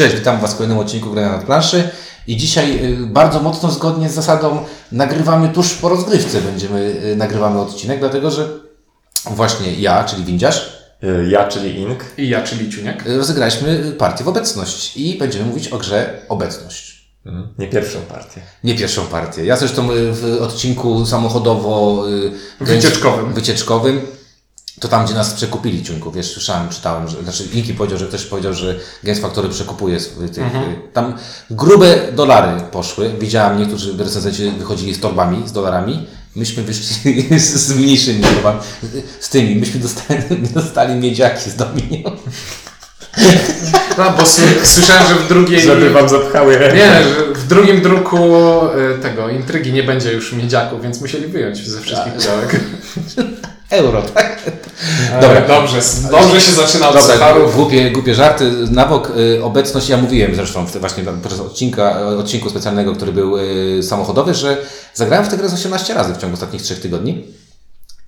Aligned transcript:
Cześć, 0.00 0.14
witam 0.16 0.40
Was 0.40 0.52
w 0.54 0.56
kolejnym 0.56 0.78
odcinku 0.78 1.10
Grania 1.10 1.28
nad 1.30 1.44
planszy. 1.44 1.88
I 2.26 2.36
dzisiaj 2.36 2.84
y, 2.84 3.06
bardzo 3.06 3.40
mocno 3.40 3.70
zgodnie 3.70 4.08
z 4.08 4.14
zasadą 4.14 4.64
nagrywamy 4.92 5.48
tuż 5.48 5.74
po 5.74 5.88
rozgrywce. 5.88 6.40
Będziemy 6.40 7.00
y, 7.04 7.16
nagrywamy 7.16 7.60
odcinek, 7.60 7.98
dlatego 7.98 8.30
że 8.30 8.48
właśnie 9.30 9.72
ja, 9.74 10.04
czyli 10.04 10.24
Windziarz, 10.24 10.80
Y, 11.04 11.28
Ja, 11.30 11.48
czyli 11.48 11.80
Ink. 11.80 12.04
I 12.18 12.28
ja, 12.28 12.42
czyli 12.42 12.72
Ciuniek. 12.72 13.04
rozegraliśmy 13.06 13.92
partię 13.98 14.24
w 14.24 14.28
obecność 14.28 14.96
i 14.96 15.18
będziemy 15.18 15.44
mówić 15.44 15.68
o 15.68 15.78
grze 15.78 16.20
obecność. 16.28 17.10
Nie 17.58 17.66
pierwszą 17.68 17.98
partię. 18.00 18.40
Nie 18.64 18.74
pierwszą 18.74 19.06
partię. 19.06 19.44
Ja 19.44 19.56
zresztą 19.56 19.88
w 20.12 20.38
odcinku 20.40 21.06
samochodowo 21.06 22.04
Wycieczkowym. 22.60 23.32
wycieczkowym 23.32 24.00
to 24.80 24.88
tam, 24.88 25.04
gdzie 25.04 25.14
nas 25.14 25.32
przekupili 25.34 25.82
ciunków, 25.82 26.14
wiesz, 26.14 26.26
słyszałem, 26.32 26.68
czytałem, 26.68 27.08
że, 27.08 27.22
znaczy 27.22 27.44
Inki 27.52 27.74
powiedział, 27.74 27.98
że 27.98 28.06
ktoś 28.06 28.24
powiedział, 28.24 28.54
że 28.54 28.74
Games 29.04 29.20
Factory 29.20 29.48
przekupuje 29.48 30.00
z- 30.00 30.08
tych, 30.34 30.44
Mhm. 30.44 30.64
y, 30.70 30.76
tam 30.92 31.14
grube 31.50 32.12
dolary 32.12 32.60
poszły. 32.72 33.14
Widziałem 33.20 33.58
niektórzy 33.58 33.94
recenzenci 33.98 34.50
wychodzili 34.58 34.94
z 34.94 35.00
torbami, 35.00 35.48
z 35.48 35.52
dolarami. 35.52 36.06
Myśmy 36.36 36.62
wyszli 36.62 37.22
z, 37.40 37.54
z 37.54 37.76
mniejszymi 37.76 38.22
torbami, 38.22 38.58
z 39.20 39.28
tymi. 39.28 39.56
Myśmy 39.56 39.80
dostali, 39.80 40.22
dostali 40.54 40.94
miedziaki 40.94 41.50
z 41.50 41.56
Dominion. 41.56 42.16
No, 43.98 44.10
bo 44.18 44.22
słyszałem, 44.64 45.08
że 45.08 45.14
w 45.14 45.28
drugiej... 45.28 45.60
Żeby 45.60 45.90
wam 45.90 46.08
zapchały 46.08 46.58
ręce. 46.58 46.76
Nie, 46.76 47.02
że 47.02 47.34
w 47.34 47.46
drugim 47.46 47.82
druku 47.82 48.16
y, 48.96 48.98
tego 49.02 49.28
intrygi 49.28 49.72
nie 49.72 49.82
będzie 49.82 50.12
już 50.12 50.32
miedziaków, 50.32 50.82
więc 50.82 51.00
musieli 51.00 51.26
wyjąć 51.26 51.68
ze 51.68 51.80
wszystkich 51.80 52.12
pudełek. 52.12 52.60
Euro, 53.70 54.02
tak? 54.02 54.50
Dobra, 55.20 55.40
dobrze, 55.48 55.80
dobrze 56.10 56.40
się 56.40 56.52
zaczyna 56.52 56.88
od 56.88 56.94
Dobra, 56.96 57.14
sucharów. 57.14 57.56
głupie, 57.56 57.90
głupie 57.90 58.14
żarty. 58.14 58.50
Na 58.70 58.86
bok 58.86 59.12
y, 59.16 59.44
obecność, 59.44 59.88
ja 59.88 59.96
mówiłem 59.96 60.34
zresztą 60.34 60.66
w, 60.66 60.76
właśnie 60.76 61.04
podczas 61.04 61.40
odcinka, 61.40 62.00
odcinku 62.06 62.50
specjalnego, 62.50 62.92
który 62.94 63.12
był 63.12 63.38
y, 63.38 63.82
samochodowy, 63.82 64.34
że 64.34 64.56
zagrałem 64.94 65.26
w 65.26 65.28
tę 65.28 65.36
grę 65.36 65.48
z 65.48 65.54
18 65.54 65.94
razy 65.94 66.14
w 66.14 66.18
ciągu 66.18 66.34
ostatnich 66.34 66.62
3 66.62 66.76
tygodni. 66.76 67.24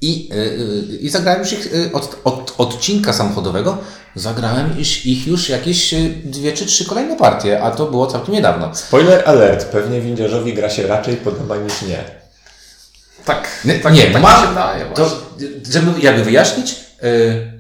I, 0.01 0.31
y, 0.33 0.97
i 1.01 1.09
zagrałem 1.09 1.41
już 1.41 1.53
ich 1.53 1.69
od, 1.93 2.17
od 2.25 2.55
odcinka 2.59 3.13
samochodowego, 3.13 3.79
zagrałem 4.17 4.79
ich, 4.79 5.07
ich 5.07 5.27
już 5.27 5.49
jakieś 5.49 5.95
dwie 6.25 6.53
czy 6.53 6.67
trzy 6.67 6.85
kolejne 6.85 7.17
partie, 7.17 7.63
a 7.63 7.71
to 7.71 7.87
było 7.87 8.07
całkiem 8.07 8.35
niedawno. 8.35 8.71
Spoiler 8.75 9.23
alert. 9.27 9.65
Pewnie 9.65 10.01
windziarzowi 10.01 10.55
gra 10.55 10.71
się 10.71 10.87
raczej 10.87 11.17
podoba 11.17 11.57
niż 11.57 11.83
nie. 11.83 12.22
Tak, 13.25 13.49
Nie, 13.65 13.75
tak, 13.75 13.93
nie 13.95 14.03
tak 14.03 14.15
mi 14.15 14.21
mam, 14.21 14.43
się 14.79 14.85
to, 14.95 15.11
żeby 15.71 16.01
jakby 16.01 16.25
wyjaśnić, 16.25 16.77
yy, 17.03 17.53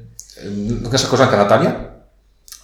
nasza 0.92 1.06
koleżanka 1.06 1.36
Natalia 1.36 1.72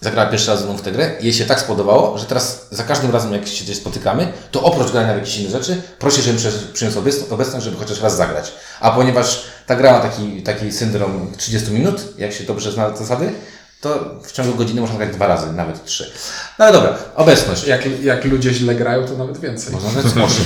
zagrała 0.01 0.31
pierwszy 0.31 0.51
raz 0.51 0.59
ze 0.61 0.65
mną 0.65 0.77
w 0.77 0.83
tę 0.83 0.93
grę 0.93 1.11
i 1.21 1.25
jej 1.25 1.35
się 1.35 1.45
tak 1.45 1.61
spodobało, 1.61 2.19
że 2.19 2.27
teraz 2.27 2.67
za 2.71 2.83
każdym 2.85 3.11
razem 3.11 3.33
jak 3.33 3.47
się 3.47 3.65
gdzieś 3.65 3.77
spotykamy, 3.77 4.33
to 4.51 4.63
oprócz 4.63 4.91
grania 4.91 5.13
w 5.15 5.17
jakieś 5.17 5.37
inne 5.37 5.51
rzeczy, 5.51 5.83
prosi, 5.99 6.23
żebym 6.23 6.39
przy- 6.39 6.69
przyniósł 6.73 6.99
obecność, 6.99 7.33
obecność, 7.33 7.65
żeby 7.65 7.77
chociaż 7.77 8.01
raz 8.01 8.17
zagrać. 8.17 8.53
A 8.81 8.91
ponieważ 8.91 9.43
ta 9.67 9.77
gra 9.77 9.93
ma 9.93 10.01
taki, 10.01 10.43
taki 10.43 10.73
syndrom 10.73 11.33
30 11.37 11.71
minut, 11.71 12.01
jak 12.19 12.33
się 12.33 12.45
dobrze 12.45 12.73
zna 12.73 12.97
zasady, 12.97 13.33
to 13.81 14.15
w 14.25 14.33
ciągu 14.33 14.55
godziny 14.55 14.81
można 14.81 14.97
grać 14.97 15.11
dwa 15.15 15.27
razy, 15.27 15.53
nawet 15.53 15.85
trzy. 15.85 16.13
No 16.59 16.65
ale 16.65 16.75
dobra, 16.75 16.99
obecność. 17.17 17.67
Jak, 17.67 18.03
jak 18.03 18.25
ludzie 18.25 18.55
źle 18.55 18.75
grają, 18.75 19.07
to 19.07 19.15
nawet 19.17 19.39
więcej. 19.41 19.73
Można 19.73 19.91
osiem. 20.25 20.45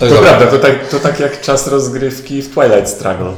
To 0.00 0.06
prawda, 0.22 0.46
to 0.46 0.58
tak, 0.58 0.88
to 0.88 1.00
tak 1.00 1.20
jak 1.20 1.40
czas 1.40 1.66
rozgrywki 1.66 2.42
w 2.42 2.54
Twilight 2.54 2.88
Struggle. 2.88 3.32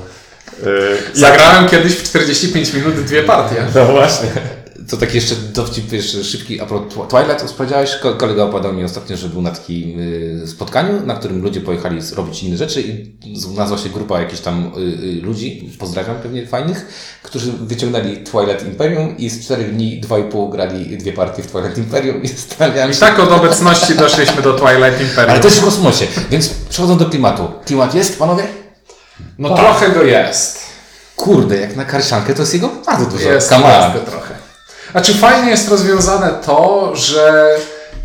Yy, 0.64 0.96
jak- 1.06 1.16
Zagrałem 1.16 1.68
kiedyś 1.68 1.92
w 1.92 2.02
45 2.02 2.72
minut 2.72 2.94
dwie 3.04 3.22
partie. 3.22 3.66
No 3.74 3.84
właśnie. 3.86 4.28
To 4.90 4.96
taki 4.96 5.16
jeszcze 5.16 5.34
dowcip 5.34 5.92
jeszcze 5.92 6.24
szybki, 6.24 6.60
a 6.60 6.66
propos 6.66 6.94
Twi- 6.94 7.06
Twilight 7.08 7.52
powiedziałeś, 7.52 7.96
Ko- 8.02 8.14
kolega 8.14 8.42
opowiadał 8.44 8.72
mi 8.72 8.84
ostatnio, 8.84 9.16
że 9.16 9.28
był 9.28 9.42
na 9.42 9.50
takim 9.50 10.00
y, 10.00 10.46
spotkaniu, 10.46 11.06
na 11.06 11.14
którym 11.14 11.42
ludzie 11.42 11.60
pojechali 11.60 11.98
robić 12.16 12.42
inne 12.42 12.56
rzeczy 12.56 12.82
i 12.82 13.14
nazwa 13.56 13.78
się 13.78 13.88
grupa 13.88 14.20
jakichś 14.20 14.40
tam 14.40 14.72
y, 14.76 14.80
y, 14.80 15.20
ludzi, 15.22 15.70
pozdrawiam 15.78 16.16
pewnie 16.16 16.46
fajnych, 16.46 16.86
którzy 17.22 17.52
wyciągnęli 17.52 18.16
Twilight 18.24 18.66
Imperium 18.66 19.16
i 19.18 19.28
z 19.30 19.44
czterech 19.44 19.74
dni, 19.74 20.00
dwa 20.00 20.18
i 20.18 20.24
pół 20.24 20.48
grali 20.48 20.98
dwie 20.98 21.12
partie 21.12 21.42
w 21.42 21.46
Twilight 21.52 21.78
Imperium 21.78 22.22
i 22.22 22.28
zastanawiałem 22.28 22.90
I 22.92 22.94
tak 22.94 23.18
od 23.18 23.32
obecności 23.32 23.94
doszliśmy 23.94 24.42
do 24.42 24.52
Twilight 24.58 25.00
Imperium. 25.00 25.30
ale 25.30 25.40
też 25.40 25.54
w 25.54 25.64
kosmosie, 25.64 26.06
więc 26.30 26.48
przechodzą 26.48 26.98
do 26.98 27.06
klimatu. 27.06 27.48
Klimat 27.64 27.94
jest, 27.94 28.18
panowie? 28.18 28.44
No 29.38 29.56
trochę 29.56 29.90
go 29.90 30.02
jest. 30.02 30.58
Kurde, 31.16 31.56
jak 31.56 31.76
na 31.76 31.84
karsiankę 31.84 32.34
to 32.34 32.42
jest 32.42 32.54
jego 32.54 32.68
bardzo 32.86 33.06
dużo. 33.06 33.30
Jest, 33.30 33.48
Come 33.48 33.66
jest 33.66 33.94
go 34.06 34.10
trochę. 34.92 35.04
Znaczy 35.06 35.20
fajnie 35.20 35.50
jest 35.50 35.68
rozwiązane 35.68 36.30
to, 36.46 36.92
że 36.96 37.48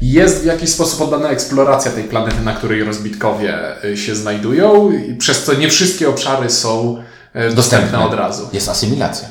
jest 0.02 0.42
w 0.42 0.46
jakiś 0.46 0.70
sposób 0.70 1.02
oddana 1.02 1.30
eksploracja 1.30 1.92
tej 1.92 2.04
planety, 2.04 2.42
na 2.44 2.54
której 2.54 2.84
rozbitkowie 2.84 3.84
y, 3.86 3.98
się 3.98 4.16
znajdują, 4.16 4.92
i 4.92 5.16
przez 5.16 5.44
co 5.44 5.54
nie 5.54 5.70
wszystkie 5.70 6.10
obszary 6.10 6.50
są 6.50 7.04
y, 7.36 7.56
dostępne 7.56 8.06
od 8.06 8.14
razu. 8.14 8.50
Jest 8.54 8.70
asymilacja. 8.70 9.28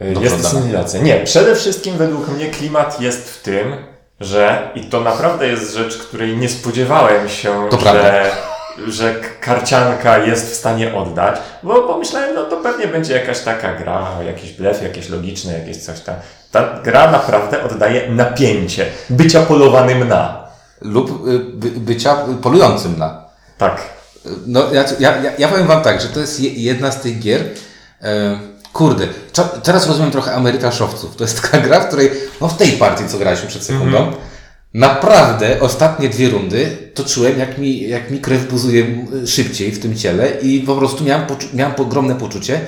Yy, 0.00 0.12
Dobra, 0.14 0.30
Jest 0.30 0.42
dane. 0.42 0.58
asymilacja. 0.58 1.00
Nie, 1.00 1.20
przede 1.24 1.56
wszystkim 1.56 1.96
według 1.96 2.28
mnie 2.28 2.50
klimat 2.50 3.00
jest 3.00 3.30
w 3.30 3.42
tym, 3.42 3.76
że 4.20 4.70
i 4.74 4.84
to 4.84 5.00
naprawdę 5.00 5.48
jest 5.48 5.74
rzecz, 5.74 5.96
której 5.98 6.36
nie 6.36 6.48
spodziewałem 6.48 7.28
się, 7.28 7.66
To 7.70 7.76
że, 7.76 7.82
prawda. 7.82 8.12
Że 8.88 9.14
karcianka 9.40 10.18
jest 10.18 10.50
w 10.50 10.54
stanie 10.54 10.94
oddać, 10.94 11.36
bo 11.62 11.82
pomyślałem, 11.82 12.34
no 12.34 12.44
to 12.44 12.56
pewnie 12.56 12.86
będzie 12.86 13.14
jakaś 13.14 13.40
taka 13.40 13.74
gra, 13.74 14.08
jakiś 14.26 14.52
blef, 14.52 14.82
jakieś 14.82 15.08
logiczne, 15.08 15.58
jakieś 15.58 15.76
coś 15.76 16.00
tam. 16.00 16.14
Ta 16.52 16.80
gra 16.84 17.10
naprawdę 17.10 17.62
oddaje 17.64 18.10
napięcie 18.10 18.86
bycia 19.10 19.42
polowanym 19.42 20.08
na. 20.08 20.46
Lub 20.82 21.26
y, 21.28 21.38
by, 21.38 21.70
bycia 21.70 22.16
polującym 22.42 22.98
na. 22.98 23.24
Tak. 23.58 23.82
No, 24.46 24.62
ja, 24.72 24.84
ja, 24.98 25.32
ja- 25.38 25.48
powiem 25.48 25.66
Wam 25.66 25.82
tak, 25.82 26.00
że 26.00 26.08
to 26.08 26.20
jest 26.20 26.40
je, 26.40 26.50
jedna 26.50 26.90
z 26.92 27.00
tych 27.00 27.18
gier. 27.20 27.40
E, 28.02 28.38
kurde, 28.72 29.06
teraz 29.62 29.86
rozumiem 29.86 30.10
trochę 30.10 30.32
amerykaszowców. 30.34 31.16
To 31.16 31.24
jest 31.24 31.42
taka 31.42 31.58
gra, 31.58 31.80
w 31.80 31.86
której, 31.86 32.10
no 32.40 32.48
w 32.48 32.56
tej 32.56 32.72
partii, 32.72 33.08
co 33.08 33.18
graliśmy 33.18 33.48
przed 33.48 33.62
sekundą, 33.62 34.12
naprawdę 34.76 35.60
ostatnie 35.60 36.08
dwie 36.08 36.28
rundy 36.28 36.76
to 36.94 37.04
czułem, 37.04 37.38
jak 37.38 37.58
mi, 37.58 37.88
jak 37.88 38.10
mi 38.10 38.20
krew 38.20 38.50
buzuje 38.50 39.06
szybciej 39.26 39.72
w 39.72 39.78
tym 39.78 39.96
ciele 39.96 40.30
i 40.42 40.60
po 40.60 40.76
prostu 40.76 41.04
miałem, 41.04 41.26
miałem 41.54 41.74
ogromne 41.78 42.14
poczucie 42.14 42.60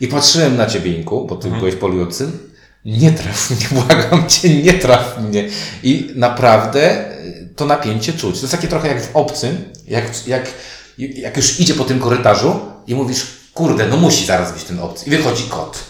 i 0.00 0.08
patrzyłem 0.08 0.56
na 0.56 0.66
Ciebie, 0.66 0.92
Inku, 0.92 1.26
bo 1.26 1.36
Ty 1.36 1.50
byłeś 1.50 1.74
polującym. 1.74 2.38
Nie 2.84 3.12
traf 3.12 3.50
mnie, 3.50 3.66
błagam 3.82 4.28
Cię, 4.28 4.62
nie 4.62 4.72
traf 4.72 5.18
mnie. 5.18 5.48
I 5.82 6.10
naprawdę 6.14 7.10
y, 7.24 7.48
to 7.56 7.66
napięcie 7.66 8.12
czuć. 8.12 8.34
To 8.34 8.40
jest 8.40 8.52
takie 8.52 8.68
trochę 8.68 8.88
jak 8.88 9.02
w 9.02 9.16
obcym, 9.16 9.64
jak, 9.88 10.26
jak, 10.26 10.50
jak 10.98 11.36
już 11.36 11.60
idzie 11.60 11.74
po 11.74 11.84
tym 11.84 12.00
korytarzu 12.00 12.60
i 12.86 12.94
mówisz, 12.94 13.26
kurde, 13.54 13.86
no 13.86 13.96
musi 13.96 14.26
zaraz 14.26 14.52
być 14.52 14.64
ten 14.64 14.80
obcy. 14.80 15.06
I 15.06 15.10
wychodzi 15.10 15.44
kot. 15.44 15.84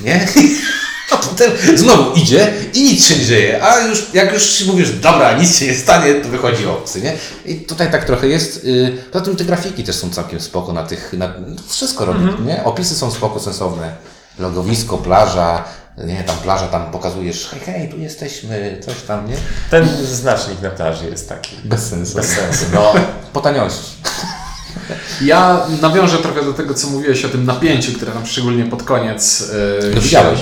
Nie? 0.00 0.28
A 1.10 1.16
potem 1.16 1.52
znowu 1.74 2.12
idzie 2.12 2.52
i 2.74 2.82
nic 2.82 3.06
się 3.06 3.16
nie 3.16 3.24
dzieje. 3.24 3.64
A 3.64 3.78
już, 3.80 4.06
jak 4.14 4.32
już 4.32 4.64
mówisz, 4.66 4.92
dobra, 4.92 5.38
nic 5.38 5.58
się 5.58 5.66
nie 5.66 5.74
stanie, 5.74 6.14
to 6.14 6.28
wychodzi 6.28 6.66
obcy, 6.66 7.00
nie? 7.00 7.16
I 7.44 7.56
tutaj 7.56 7.90
tak 7.90 8.04
trochę 8.04 8.28
jest. 8.28 8.64
Yy, 8.64 8.98
poza 9.12 9.24
tym 9.24 9.36
te 9.36 9.44
grafiki 9.44 9.84
też 9.84 9.96
są 9.96 10.10
całkiem 10.10 10.40
spoko 10.40 10.72
na 10.72 10.82
tych, 10.82 11.12
na, 11.12 11.32
wszystko 11.68 12.04
robi, 12.04 12.42
nie? 12.46 12.64
Opisy 12.64 12.94
są 12.94 13.10
spoko, 13.10 13.40
sensowne. 13.40 13.92
Logowisko, 14.38 14.98
plaża, 14.98 15.64
nie, 15.98 16.24
tam 16.24 16.36
plaża, 16.36 16.68
tam 16.68 16.90
pokazujesz, 16.90 17.48
hej, 17.50 17.60
hej, 17.60 17.88
tu 17.88 17.98
jesteśmy, 17.98 18.80
coś 18.86 19.02
tam, 19.02 19.28
nie? 19.28 19.36
Ten 19.70 19.88
znacznik 20.04 20.62
na 20.62 20.70
plaży 20.70 21.04
jest 21.10 21.28
taki. 21.28 21.56
Bez 21.64 21.88
sensu. 21.88 22.16
Bez 22.16 22.26
sensu. 22.26 22.64
No, 22.74 22.92
Po 23.32 23.40
taniości. 23.40 23.90
Ja 25.20 25.66
nawiążę 25.82 26.18
trochę 26.18 26.44
do 26.44 26.52
tego, 26.52 26.74
co 26.74 26.86
mówiłeś 26.86 27.24
o 27.24 27.28
tym 27.28 27.46
napięciu, 27.46 27.92
które 27.92 28.12
tam 28.12 28.26
szczególnie 28.26 28.64
pod 28.64 28.82
koniec. 28.82 29.40
Yy, 29.82 29.94
No 29.94 30.00
widziałeś. 30.00 30.40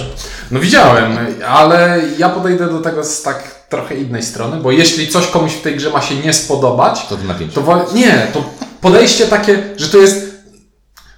No 0.51 0.61
widziałem, 0.61 1.19
ale 1.49 2.01
ja 2.19 2.29
podejdę 2.29 2.67
do 2.69 2.81
tego 2.81 3.05
z 3.05 3.23
tak 3.23 3.43
trochę 3.69 3.95
innej 3.95 4.23
strony, 4.23 4.57
bo 4.57 4.71
jeśli 4.73 5.09
coś 5.09 5.27
komuś 5.27 5.53
w 5.53 5.63
tej 5.63 5.77
grze 5.77 5.91
ma 5.91 6.01
się 6.03 6.15
nie 6.15 6.33
spodobać, 6.33 7.07
To 7.09 7.17
to 7.55 7.61
wo- 7.63 7.87
nie, 7.95 8.27
to 8.33 8.45
podejście 8.81 9.27
takie, 9.27 9.63
że 9.77 9.89
to 9.89 9.99
jest. 9.99 10.29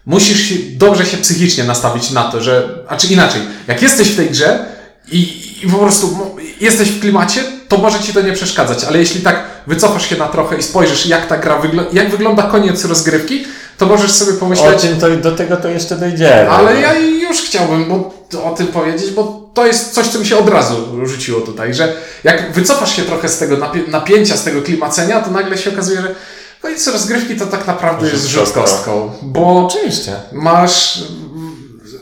Musisz 0.06 0.40
się, 0.40 0.54
dobrze 0.72 1.06
się 1.06 1.16
psychicznie 1.16 1.64
nastawić 1.64 2.10
na 2.10 2.22
to, 2.22 2.40
że. 2.40 2.68
A 2.88 2.96
czy 2.96 3.06
inaczej, 3.06 3.40
jak 3.68 3.82
jesteś 3.82 4.08
w 4.08 4.16
tej 4.16 4.30
grze 4.30 4.64
i, 5.12 5.42
i 5.62 5.70
po 5.70 5.78
prostu 5.78 6.06
mo- 6.16 6.30
jesteś 6.60 6.88
w 6.88 7.00
klimacie, 7.00 7.42
to 7.68 7.78
może 7.78 8.00
ci 8.00 8.12
to 8.12 8.20
nie 8.20 8.32
przeszkadzać, 8.32 8.84
ale 8.84 8.98
jeśli 8.98 9.20
tak 9.20 9.44
wycofasz 9.66 10.08
się 10.08 10.16
na 10.16 10.26
trochę 10.28 10.56
i 10.56 10.62
spojrzysz, 10.62 11.06
jak 11.06 11.26
ta 11.26 11.36
gra 11.38 11.58
wygląda, 11.58 11.90
jak 11.92 12.10
wygląda 12.10 12.42
koniec 12.42 12.84
rozgrywki, 12.84 13.44
to 13.78 13.86
możesz 13.86 14.12
sobie 14.12 14.32
o 14.32 14.34
pomyśleć. 14.36 14.82
tym 14.82 15.00
to, 15.00 15.10
do 15.16 15.32
tego 15.32 15.56
to 15.56 15.68
jeszcze 15.68 15.96
dojdziemy. 15.96 16.50
Ale 16.50 16.80
ja 16.80 16.94
już 17.30 17.42
chciałbym 17.42 17.84
bo, 17.88 18.12
o 18.44 18.54
tym 18.54 18.66
powiedzieć, 18.66 19.10
bo 19.10 19.50
to 19.54 19.66
jest 19.66 19.92
coś, 19.94 20.06
co 20.08 20.18
mi 20.18 20.26
się 20.26 20.38
od 20.38 20.48
razu 20.48 21.06
rzuciło 21.06 21.40
tutaj, 21.40 21.74
że 21.74 21.96
jak 22.24 22.52
wycofasz 22.52 22.96
się 22.96 23.02
trochę 23.02 23.28
z 23.28 23.38
tego 23.38 23.56
napi- 23.56 23.88
napięcia, 23.88 24.36
z 24.36 24.44
tego 24.44 24.62
klimacenia, 24.62 25.20
to 25.20 25.30
nagle 25.30 25.58
się 25.58 25.72
okazuje, 25.72 26.02
że 26.02 26.14
koniec 26.62 26.86
rozgrywki 26.86 27.36
to 27.36 27.46
tak 27.46 27.66
naprawdę 27.66 28.08
jest 28.10 28.26
Rzut 28.26 28.44
rzut 28.46 28.54
kostką. 28.54 28.62
kostką, 28.76 29.10
bo 29.22 29.66
Oczywiście. 29.66 30.12
masz 30.32 31.04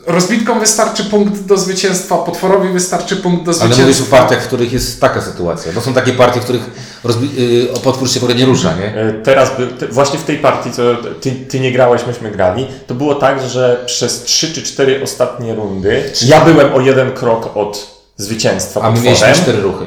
rozbitkom 0.09 0.61
wystarczy 0.61 1.05
punkt 1.05 1.41
do 1.45 1.57
zwycięstwa, 1.57 2.19
potworowi 2.19 2.69
wystarczy 2.69 3.17
punkt 3.17 3.45
do 3.45 3.51
Ale 3.51 3.55
zwycięstwa. 3.55 3.83
mówisz 3.87 4.01
o 4.01 4.17
partiach, 4.17 4.43
w 4.43 4.47
których 4.47 4.73
jest 4.73 5.01
taka 5.01 5.21
sytuacja. 5.21 5.73
To 5.73 5.81
są 5.81 5.93
takie 5.95 6.13
partie, 6.13 6.41
w 6.41 6.45
których 6.45 6.63
rozbi- 7.05 7.39
y, 7.77 7.81
potwór 7.85 8.11
się 8.11 8.21
w 8.21 8.23
ogóle 8.25 8.39
nie 8.39 8.47
rusza, 8.47 8.75
nie? 8.77 8.95
E, 8.97 9.13
Teraz, 9.13 9.51
by, 9.59 9.67
te, 9.67 9.89
właśnie 9.89 10.19
w 10.19 10.25
tej 10.25 10.39
partii, 10.39 10.73
co 10.73 10.83
ty, 11.21 11.31
ty 11.33 11.61
nie 11.61 11.73
grałeś, 11.73 12.07
myśmy 12.07 12.31
grali, 12.31 12.67
to 12.87 12.95
było 12.95 13.15
tak, 13.15 13.43
że 13.49 13.83
przez 13.87 14.23
3 14.23 14.53
czy 14.53 14.63
4 14.63 15.03
ostatnie 15.03 15.55
rundy 15.55 16.13
ja 16.27 16.45
byłem 16.45 16.75
o 16.75 16.81
jeden 16.81 17.13
krok 17.13 17.57
od 17.57 17.99
zwycięstwa 18.17 18.81
A 18.81 18.91
my 18.91 18.97
potworem, 18.97 19.21
mieliśmy 19.21 19.43
cztery 19.43 19.61
ruchy. 19.61 19.85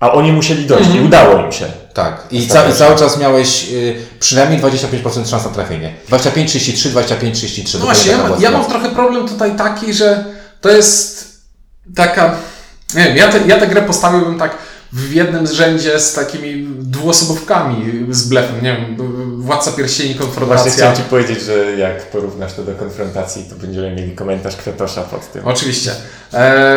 A 0.00 0.12
oni 0.12 0.32
musieli 0.32 0.66
dojść 0.66 0.90
i 0.94 1.00
udało 1.00 1.38
im 1.44 1.52
się. 1.52 1.66
Tak. 1.94 2.26
I, 2.30 2.48
ca- 2.48 2.68
i 2.68 2.72
cały 2.72 2.96
czas 2.96 3.18
miałeś 3.18 3.66
y, 3.72 3.96
przynajmniej 4.20 4.60
25% 4.60 5.28
szans 5.30 5.44
na 5.44 5.50
trafienie. 5.50 5.94
25, 6.08 6.50
33, 6.50 6.88
25, 6.90 7.36
33. 7.36 7.78
No 7.78 7.84
właśnie, 7.84 8.12
ja, 8.12 8.18
ma- 8.28 8.36
ja 8.38 8.50
mam 8.50 8.64
trochę 8.64 8.88
problem 8.90 9.28
tutaj 9.28 9.56
taki, 9.56 9.94
że 9.94 10.24
to 10.60 10.70
jest 10.70 11.30
taka. 11.96 12.34
Nie 12.94 13.04
wiem, 13.04 13.16
ja, 13.16 13.28
te, 13.28 13.38
ja 13.46 13.58
tę 13.60 13.66
grę 13.66 13.82
postawiłbym 13.82 14.38
tak 14.38 14.50
w 14.92 15.12
jednym 15.12 15.46
z 15.46 15.52
rzędzie 15.52 16.00
z 16.00 16.14
takimi 16.14 16.66
dwuosobówkami 16.78 18.06
z 18.10 18.28
blefem. 18.28 18.56
Nie 18.62 18.76
wiem, 18.76 18.96
Władca 19.42 19.72
Pierścieni, 19.72 20.14
Właśnie 20.14 20.26
Konfrontacja. 20.26 20.72
chciałem 20.72 20.96
Ci 20.96 21.02
powiedzieć, 21.02 21.42
że 21.42 21.76
jak 21.78 22.10
porównasz 22.10 22.52
to 22.54 22.62
do 22.62 22.72
konfrontacji, 22.72 23.44
to 23.50 23.54
będziemy 23.56 23.90
mieli 23.94 24.12
komentarz 24.12 24.56
Kwiatosza 24.56 25.02
pod 25.02 25.32
tym. 25.32 25.42
Oczywiście. 25.44 25.90
E, 26.34 26.74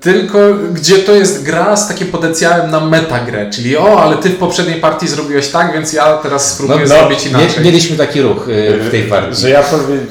tylko 0.00 0.38
gdzie 0.72 0.98
to 0.98 1.12
jest 1.12 1.42
gra 1.42 1.76
z 1.76 1.88
takim 1.88 2.06
potencjałem 2.08 2.70
na 2.70 2.80
metagrę, 2.80 3.50
czyli 3.50 3.76
o, 3.76 4.02
ale 4.02 4.16
ty 4.16 4.28
w 4.28 4.36
poprzedniej 4.36 4.80
partii 4.80 5.08
zrobiłeś 5.08 5.48
tak, 5.48 5.72
więc 5.72 5.92
ja 5.92 6.16
teraz 6.16 6.52
spróbuję 6.54 6.80
no, 6.80 6.86
zrobić 6.86 7.24
Mie- 7.24 7.30
inaczej. 7.30 7.64
mieliśmy 7.64 7.96
taki 7.96 8.22
ruch 8.22 8.48
y, 8.48 8.78
w 8.82 8.90
tej 8.90 9.02
partii. 9.02 9.40
Że 9.40 9.50
ja 9.50 9.62
powiem, 9.62 10.06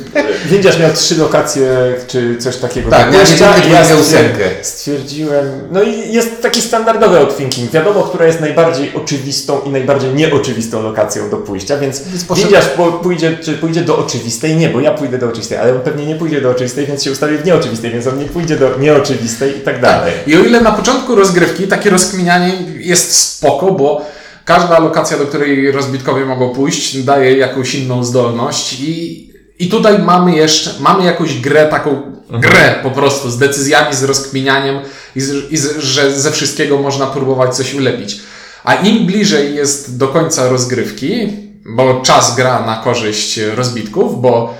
Windiarz 0.46 0.80
miał 0.80 0.94
trzy 0.94 1.18
lokacje, 1.18 1.68
czy 2.08 2.38
coś 2.38 2.58
takiego. 2.58 2.90
Tak, 2.90 3.12
nie 3.12 3.20
i 3.68 3.72
ja 3.72 3.90
miał 3.90 4.00
ósemkę. 4.00 4.50
stwierdziłem, 4.62 5.46
no 5.72 5.84
i 5.84 6.14
jest 6.14 6.42
taki 6.42 6.62
standardowy 6.62 7.18
outthinking. 7.18 7.72
Wiadomo, 7.72 8.04
która 8.04 8.26
jest 8.26 8.40
najbardziej 8.40 8.94
oczywistą 8.96 9.62
i 9.62 9.70
najbardziej 9.70 10.14
nieoczywistą 10.14 10.82
lokacją 10.82 11.30
do 11.30 11.38
pójścia, 11.38 11.78
więc 11.78 12.02
Windiarz 12.36 12.66
pójdzie, 13.04 13.38
czy 13.38 13.54
pójdzie 13.54 13.82
do 13.82 13.98
oczywistej, 13.98 14.56
nie, 14.56 14.70
bo 14.70 14.80
ja 14.80 14.92
pójdę 14.92 15.18
do 15.18 15.28
oczywistej, 15.28 15.58
ale 15.58 15.76
on 15.76 15.82
pewnie 15.82 16.06
nie 16.06 16.16
pójdzie 16.16 16.42
do 16.42 16.50
oczywistej, 16.50 16.86
więc 16.86 17.04
się 17.04 17.12
ustawi 17.12 17.38
w 17.38 17.46
nieoczywistej, 17.46 17.92
więc 17.92 18.08
on 18.08 18.20
nie 18.20 18.26
pójdzie 18.26 18.56
do 18.56 18.78
nieoczywistej 18.78 19.58
i 19.58 19.62
tak 19.62 19.82
dalej. 19.82 20.14
I 20.28 20.36
o 20.36 20.40
ile 20.40 20.62
na 20.62 20.72
początku 20.72 21.16
rozgrywki 21.16 21.68
takie 21.68 21.90
rozkminianie 21.90 22.54
jest 22.78 23.16
spoko, 23.16 23.72
bo 23.72 24.06
każda 24.46 24.80
lokacja, 24.80 25.18
do 25.18 25.26
której 25.26 25.72
rozbitkowie 25.72 26.26
mogą 26.26 26.50
pójść, 26.50 27.04
daje 27.04 27.38
jakąś 27.38 27.76
inną 27.76 28.04
zdolność 28.04 28.80
i, 28.80 29.33
i 29.60 29.70
tutaj 29.70 30.00
mamy 30.00 30.36
jeszcze, 30.36 30.72
mamy 30.80 31.04
jakąś 31.04 31.40
grę, 31.40 31.66
taką 31.66 32.02
grę 32.30 32.76
po 32.84 32.92
prostu 32.92 33.30
z 33.30 33.38
decyzjami, 33.38 33.96
z 33.96 34.04
rozkminianiem 34.04 34.80
i, 35.16 35.22
z, 35.22 35.52
i 35.52 35.58
z, 35.58 35.78
że 35.78 36.12
ze 36.12 36.32
wszystkiego 36.32 36.78
można 36.78 37.08
próbować 37.08 37.56
coś 37.56 37.74
ulepić. 37.74 38.20
A 38.64 38.76
im 38.76 39.06
bliżej 39.06 39.56
jest 39.56 39.98
do 39.98 40.08
końca 40.08 40.50
rozgrywki, 40.50 41.28
bo 41.66 42.02
czas 42.02 42.36
gra 42.36 42.66
na 42.66 42.76
korzyść 42.76 43.38
rozbitków, 43.38 44.22
bo 44.22 44.54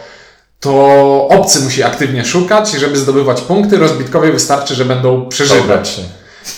to 0.60 1.28
obcy 1.30 1.60
musi 1.60 1.84
aktywnie 1.84 2.26
szukać, 2.26 2.72
żeby 2.72 2.98
zdobywać 2.98 3.42
punkty. 3.42 3.78
Rozbitkowie 3.78 4.32
wystarczy, 4.32 4.76
że 4.76 4.86
będą 4.86 5.30
przeżywać. 5.30 6.02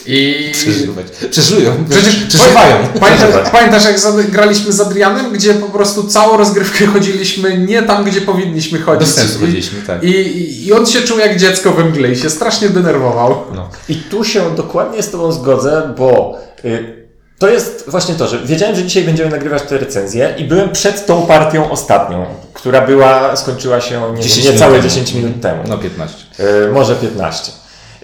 I 0.05 0.49
Przeżywać. 0.53 1.05
Przeżyją. 1.31 1.71
przecież 1.89 2.15
Przeżywają. 2.15 2.75
Pamiętasz, 2.99 3.49
pamiętasz 3.51 3.83
jak 3.85 4.31
graliśmy 4.31 4.71
z 4.71 4.81
Adrianem, 4.81 5.33
gdzie 5.33 5.53
po 5.53 5.67
prostu 5.67 6.03
całą 6.03 6.37
rozgrywkę 6.37 6.85
chodziliśmy 6.93 7.57
nie 7.57 7.83
tam, 7.83 8.03
gdzie 8.03 8.21
powinniśmy 8.21 8.79
chodzić. 8.79 9.07
Bez 9.07 9.15
sensu 9.15 9.37
I- 9.37 9.41
chodziliśmy, 9.41 9.81
tak. 9.81 10.03
I, 10.03 10.07
i, 10.07 10.67
I 10.67 10.73
on 10.73 10.85
się 10.85 11.01
czuł 11.01 11.19
jak 11.19 11.39
dziecko 11.39 11.71
we 11.71 11.83
mgle 11.85 12.11
i 12.11 12.15
się 12.15 12.29
strasznie 12.29 12.69
denerwował. 12.69 13.43
No. 13.55 13.69
I 13.89 13.95
tu 13.95 14.23
się 14.23 14.55
dokładnie 14.55 15.03
z 15.03 15.11
Tobą 15.11 15.31
zgodzę, 15.31 15.93
bo 15.97 16.37
y, 16.65 17.05
to 17.39 17.49
jest 17.49 17.85
właśnie 17.87 18.15
to, 18.15 18.27
że 18.27 18.39
wiedziałem, 18.45 18.75
że 18.75 18.83
dzisiaj 18.83 19.03
będziemy 19.03 19.31
nagrywać 19.31 19.63
te 19.63 19.77
recenzje 19.77 20.35
i 20.37 20.43
byłem 20.43 20.69
przed 20.71 21.05
tą 21.05 21.25
partią 21.25 21.71
ostatnią, 21.71 22.25
która 22.53 22.81
była, 22.81 23.35
skończyła 23.35 23.81
się 23.81 24.13
nie, 24.15 24.21
10 24.23 24.45
wiem, 24.45 24.53
niecałe 24.53 24.71
minut 24.71 24.83
temu. 24.93 24.95
10 24.95 25.13
minut 25.13 25.41
temu. 25.41 25.63
No 25.67 25.77
15. 25.77 26.17
Y, 26.39 26.71
może 26.71 26.95
15. 26.95 27.51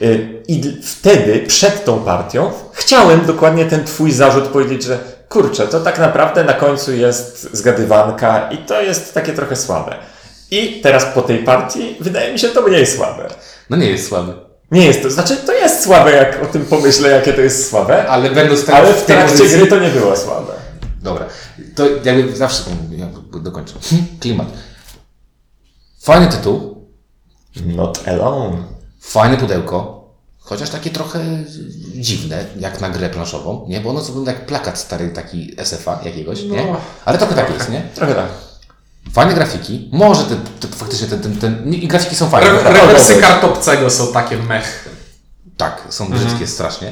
Y, 0.02 0.41
I 0.52 0.82
wtedy, 0.84 1.40
przed 1.48 1.86
tą 1.86 2.00
partią, 2.00 2.52
chciałem 2.74 3.26
dokładnie 3.26 3.66
ten 3.66 3.86
Twój 3.86 4.12
zarzut 4.12 4.48
powiedzieć, 4.48 4.84
że 4.84 5.00
kurczę, 5.30 5.68
to 5.68 5.80
tak 5.80 6.00
naprawdę 6.00 6.44
na 6.44 6.54
końcu 6.54 6.94
jest 6.96 7.50
zgadywanka 7.54 8.50
i 8.52 8.58
to 8.58 8.82
jest 8.82 9.14
takie 9.14 9.34
trochę 9.34 9.56
słabe. 9.56 9.96
I 10.52 10.82
teraz 10.84 11.06
po 11.06 11.22
tej 11.22 11.38
partii 11.44 11.96
wydaje 12.00 12.34
mi 12.34 12.40
się 12.40 12.48
to 12.50 12.62
mniej 12.62 12.88
słabe. 12.88 13.28
No 13.70 13.78
nie 13.78 13.90
jest 13.90 14.08
słaby. 14.08 14.34
Nie 14.72 14.86
jest 14.86 15.02
to, 15.04 15.10
znaczy 15.10 15.36
to 15.38 15.54
jest 15.54 15.84
słabe, 15.84 16.12
jak 16.12 16.44
o 16.44 16.46
tym 16.46 16.66
pomyślę, 16.66 17.10
jakie 17.10 17.34
to 17.34 17.42
jest 17.42 17.70
słabe, 17.70 18.08
Ale 18.08 18.30
będąc 18.32 18.66
teraz 18.66 18.82
ale 18.86 18.94
w 18.94 19.06
trakcie 19.06 19.34
pozycji- 19.38 19.58
gry 19.58 19.68
to 19.68 19.80
nie 19.80 19.90
było 19.90 20.18
słabe. 20.18 20.54
Dobra. 21.02 21.26
To 21.76 21.84
jakby 22.04 22.36
zawsze 22.36 22.64
ja 22.92 23.06
dokończę. 23.40 23.74
Klimat. 24.20 24.48
Fajny 26.04 26.28
tytuł, 26.28 26.88
Not 27.66 28.08
alone. 28.08 28.58
fajne 29.02 29.38
pudełko, 29.38 30.01
chociaż 30.52 30.70
takie 30.70 30.90
trochę 30.90 31.20
dziwne, 31.96 32.46
jak 32.60 32.82
na 32.82 32.90
grę 32.90 33.10
planszową, 33.10 33.66
nie? 33.68 33.82
Bo 33.82 33.90
ono 33.90 34.02
wygląda 34.02 34.32
jak 34.32 34.46
plakat 34.46 34.80
stary 34.80 35.10
taki 35.10 35.56
SFA 35.64 36.00
jakiegoś, 36.06 36.44
nie? 36.44 36.66
No. 36.66 36.78
Ale 37.06 37.18
trochę 37.18 37.36
tak 37.36 37.54
jest, 37.54 37.70
nie? 37.70 37.82
Trochę 37.96 38.16
tak. 38.16 38.28
Fajne 39.14 39.34
grafiki. 39.34 39.90
Może 39.94 40.24
te, 40.24 40.36
te, 40.36 40.68
faktycznie 40.68 41.08
ten, 41.08 41.22
ten, 41.22 41.38
ten, 41.38 41.70
nie, 41.70 41.78
i 41.78 41.88
grafiki 41.88 42.16
są 42.16 42.30
fajne. 42.30 42.50
Re, 42.50 42.74
rewersy 42.74 43.16
kartopcego 43.16 43.90
są 43.90 44.14
takie 44.14 44.38
mech. 44.38 44.90
tak, 45.58 45.82
są 45.90 46.10
brzydkie 46.10 46.48
strasznie. 46.48 46.92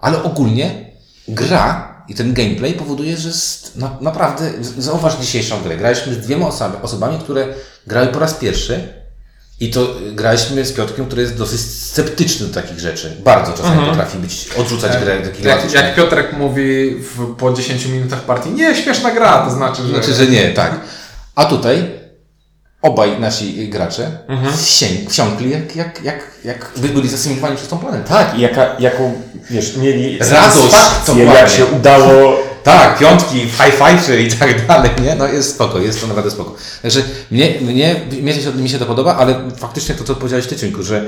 Ale 0.00 0.22
ogólnie 0.22 0.90
gra 1.28 1.96
i 2.08 2.14
ten 2.14 2.34
gameplay 2.34 2.72
powoduje, 2.72 3.16
że 3.16 3.28
jest 3.28 3.76
na, 3.76 3.98
naprawdę, 4.00 4.52
zauważ 4.78 5.16
dzisiejszą 5.16 5.62
grę. 5.62 5.76
Graliśmy 5.76 6.14
z 6.14 6.18
dwiema 6.18 6.46
osobami, 6.46 6.82
osobami, 6.82 7.18
które 7.18 7.46
grały 7.86 8.06
po 8.06 8.18
raz 8.18 8.34
pierwszy 8.34 9.05
i 9.60 9.70
to 9.70 9.80
y, 9.82 10.12
graliśmy 10.12 10.64
z 10.64 10.72
Piotrkiem, 10.72 11.06
który 11.06 11.22
jest 11.22 11.36
dosyć 11.36 11.60
sceptyczny 11.60 12.46
do 12.46 12.54
takich 12.54 12.78
rzeczy. 12.80 13.16
Bardzo 13.24 13.52
czasami 13.52 13.86
potrafi 13.86 14.18
być, 14.18 14.48
odrzucać 14.56 14.96
grę 15.02 15.20
do 15.20 15.48
Jak, 15.48 15.72
jak 15.72 15.94
Piotrek 15.94 16.32
mówi 16.32 16.90
w, 16.90 17.34
po 17.36 17.52
10 17.52 17.86
minutach 17.86 18.20
partii, 18.20 18.50
nie, 18.50 18.74
śmieszna 18.74 19.10
gra, 19.10 19.38
to 19.38 19.50
znaczy, 19.50 19.82
że... 19.82 19.88
Znaczy, 19.88 20.14
że 20.14 20.26
nie, 20.26 20.50
tak. 20.50 20.80
A 21.34 21.44
tutaj 21.44 21.90
obaj 22.82 23.20
nasi 23.20 23.68
gracze 23.68 24.18
wsię- 24.56 25.08
wsiąkli, 25.08 25.50
jak, 25.50 25.76
jak, 25.76 26.02
jak, 26.04 26.30
jak 26.44 26.72
byli 26.76 27.08
zasymilowani 27.08 27.56
przez 27.56 27.68
tą 27.68 27.78
planetę. 27.78 28.08
Tak, 28.08 28.38
i 28.38 28.40
jaka, 28.40 28.76
jaką, 28.78 29.22
wiesz, 29.50 29.76
mieli 29.76 30.18
Radość, 30.18 30.76
jak 31.34 31.48
się 31.50 31.66
udało 31.66 32.38
Tak, 32.66 32.98
piątki, 32.98 33.40
high 33.40 33.74
five 33.78 34.20
i 34.20 34.36
tak 34.38 34.66
dalej, 34.66 34.90
nie? 35.02 35.14
No 35.14 35.26
jest 35.26 35.54
spoko, 35.54 35.78
jest 35.78 36.00
to 36.00 36.06
naprawdę 36.06 36.30
spoko. 36.30 36.54
Także 36.82 37.02
mnie, 37.30 37.54
mnie, 37.60 38.00
mnie 38.22 38.34
się, 38.34 38.52
mi 38.52 38.68
się 38.68 38.78
to 38.78 38.86
podoba, 38.86 39.16
ale 39.16 39.34
faktycznie 39.58 39.94
to, 39.94 40.04
co 40.04 40.14
powiedziałeś 40.14 40.46
Ty, 40.46 40.56
Ciuńku, 40.56 40.82
że 40.82 41.04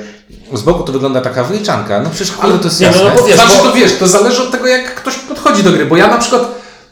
z 0.53 0.63
boku 0.63 0.83
to 0.83 0.93
wygląda 0.93 1.21
taka 1.21 1.45
wyliczanka, 1.45 2.01
no 2.03 2.11
przecież 2.11 2.35
ale 2.41 2.59
to 2.59 2.65
jest 2.65 2.81
Nie, 2.81 2.91
no, 2.91 2.93
jasne. 3.05 3.13
no 3.21 3.27
wiesz, 3.27 3.37
Znaczy 3.37 3.57
bo- 3.59 3.65
to 3.65 3.73
wiesz, 3.73 3.97
to 3.99 4.09
zależy 4.09 4.43
od 4.43 4.51
tego, 4.51 4.67
jak 4.67 4.95
ktoś 4.95 5.15
podchodzi 5.17 5.63
do 5.63 5.73
gry, 5.73 5.87
bo 5.87 5.97
ja 5.97 6.09
na 6.09 6.19
przykład, 6.19 6.43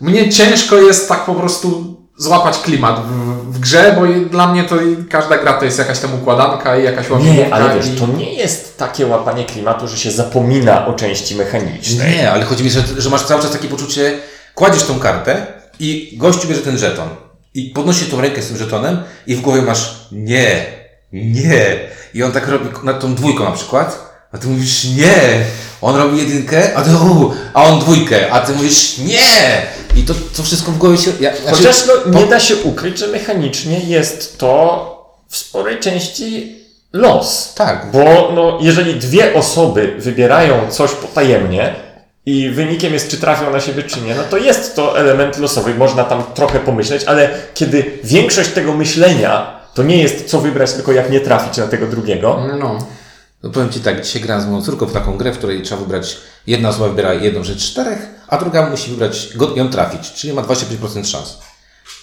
mnie 0.01 0.31
ciężko 0.31 0.77
jest 0.77 1.09
tak 1.09 1.25
po 1.25 1.35
prostu 1.35 1.97
złapać 2.17 2.59
klimat 2.59 3.07
w, 3.07 3.53
w 3.53 3.59
grze, 3.61 3.97
bo 4.01 4.29
dla 4.31 4.47
mnie 4.47 4.65
to 4.65 4.81
i 4.81 4.97
każda 5.11 5.39
gra 5.39 5.53
to 5.53 5.65
jest 5.65 5.79
jakaś 5.79 5.99
tam 5.99 6.15
układanka 6.15 6.79
i 6.79 6.85
jakaś 6.85 7.11
łamigłówka. 7.11 7.43
Nie, 7.45 7.55
ale 7.55 7.77
wiesz, 7.77 7.87
i... 7.87 7.91
to 8.01 8.07
nie 8.07 8.35
jest 8.35 8.79
takie 8.79 9.07
łapanie 9.07 9.45
klimatu, 9.45 9.89
że 9.89 9.99
się 9.99 10.11
zapomina 10.11 10.87
o 10.87 10.93
części 10.95 11.35
mechanicznej. 11.35 12.17
Nie, 12.17 12.33
ale 12.33 12.45
chodzi 12.45 12.65
mi, 12.65 12.71
że, 12.71 12.83
że 12.99 13.11
masz 13.11 13.23
cały 13.23 13.43
czas 13.43 13.51
takie 13.53 13.69
poczucie, 13.69 14.19
kładziesz 14.57 14.83
tą 14.83 14.99
kartę 14.99 15.47
i 15.81 16.11
gościu 16.17 16.49
bierze 16.49 16.61
ten 16.61 16.79
żeton 16.79 17.09
i 17.55 17.71
podnosi 17.71 18.05
tą 18.05 18.21
rękę 18.21 18.43
z 18.43 18.49
tym 18.49 18.57
żetonem 18.57 19.03
i 19.27 19.35
w 19.35 19.41
głowie 19.41 19.63
masz 19.63 19.95
nie, 20.13 20.67
nie. 21.13 21.77
I 22.15 22.23
on 22.23 22.33
tak 22.33 22.49
robi 22.49 22.69
nad 22.83 23.01
tą 23.01 23.15
dwójką 23.15 23.45
na 23.45 23.51
przykład, 23.51 24.11
a 24.33 24.39
ty 24.39 24.47
mówisz 24.47 24.85
nie. 24.85 25.45
On 25.83 25.97
robi 25.97 26.19
jedynkę, 26.19 26.77
a 26.77 26.83
ty 26.83 26.91
u, 26.91 27.33
a 27.55 27.65
on 27.65 27.81
dwójkę, 27.81 28.33
a 28.33 28.41
ty 28.41 28.53
mówisz 28.53 28.99
nie. 28.99 29.67
I 29.97 30.03
to, 30.03 30.15
to 30.37 30.43
wszystko 30.43 30.73
w 30.73 30.79
głowie 30.79 30.99
się... 30.99 31.11
Ja, 31.21 31.33
Chociaż 31.51 31.87
no, 31.87 32.13
po- 32.13 32.19
nie 32.19 32.27
da 32.27 32.41
się 32.41 32.57
ukryć, 32.57 32.99
że 32.99 33.07
mechanicznie 33.07 33.81
jest 33.81 34.39
to 34.39 34.93
w 35.29 35.37
sporej 35.37 35.81
części 35.81 36.57
los. 36.93 37.55
Tak. 37.55 37.91
Bo 37.93 38.33
no, 38.35 38.59
jeżeli 38.61 38.95
dwie 38.95 39.35
osoby 39.35 39.95
wybierają 39.99 40.71
coś 40.71 40.91
potajemnie 40.91 41.86
i 42.26 42.50
wynikiem 42.50 42.92
jest, 42.92 43.11
czy 43.11 43.16
trafią 43.16 43.50
na 43.50 43.61
siebie, 43.61 43.83
czy 43.83 44.00
nie, 44.00 44.14
no 44.14 44.23
to 44.30 44.37
jest 44.37 44.76
to 44.76 44.99
element 44.99 45.38
losowy. 45.38 45.75
Można 45.75 46.04
tam 46.04 46.25
trochę 46.35 46.61
pomyśleć, 46.61 47.04
ale 47.04 47.30
kiedy 47.54 47.85
większość 48.04 48.50
tego 48.50 48.75
myślenia 48.75 49.61
to 49.75 49.83
nie 49.83 50.02
jest 50.02 50.25
co 50.25 50.40
wybrać, 50.40 50.73
tylko 50.73 50.92
jak 50.92 51.11
nie 51.11 51.21
trafić 51.21 51.56
na 51.56 51.66
tego 51.66 51.87
drugiego, 51.87 52.47
No. 52.59 52.78
No 53.42 53.50
powiem 53.50 53.71
Ci 53.71 53.80
tak, 53.80 54.00
dzisiaj 54.00 54.23
grałem 54.23 54.42
z 54.42 54.47
moją 54.47 54.62
córką 54.62 54.87
w 54.87 54.92
taką 54.92 55.16
grę, 55.16 55.33
w 55.33 55.38
której 55.38 55.62
trzeba 55.62 55.80
wybrać, 55.80 56.16
jedna 56.47 56.68
osoba 56.68 56.88
wybiera 56.88 57.14
jedną 57.14 57.45
rzecz 57.45 57.59
czterech, 57.59 57.99
a 58.28 58.38
druga 58.38 58.71
musi 58.71 58.90
wybrać 58.90 59.28
ją 59.56 59.68
trafić, 59.68 60.12
czyli 60.12 60.33
ma 60.33 60.42
25% 60.42 61.04
szans. 61.04 61.38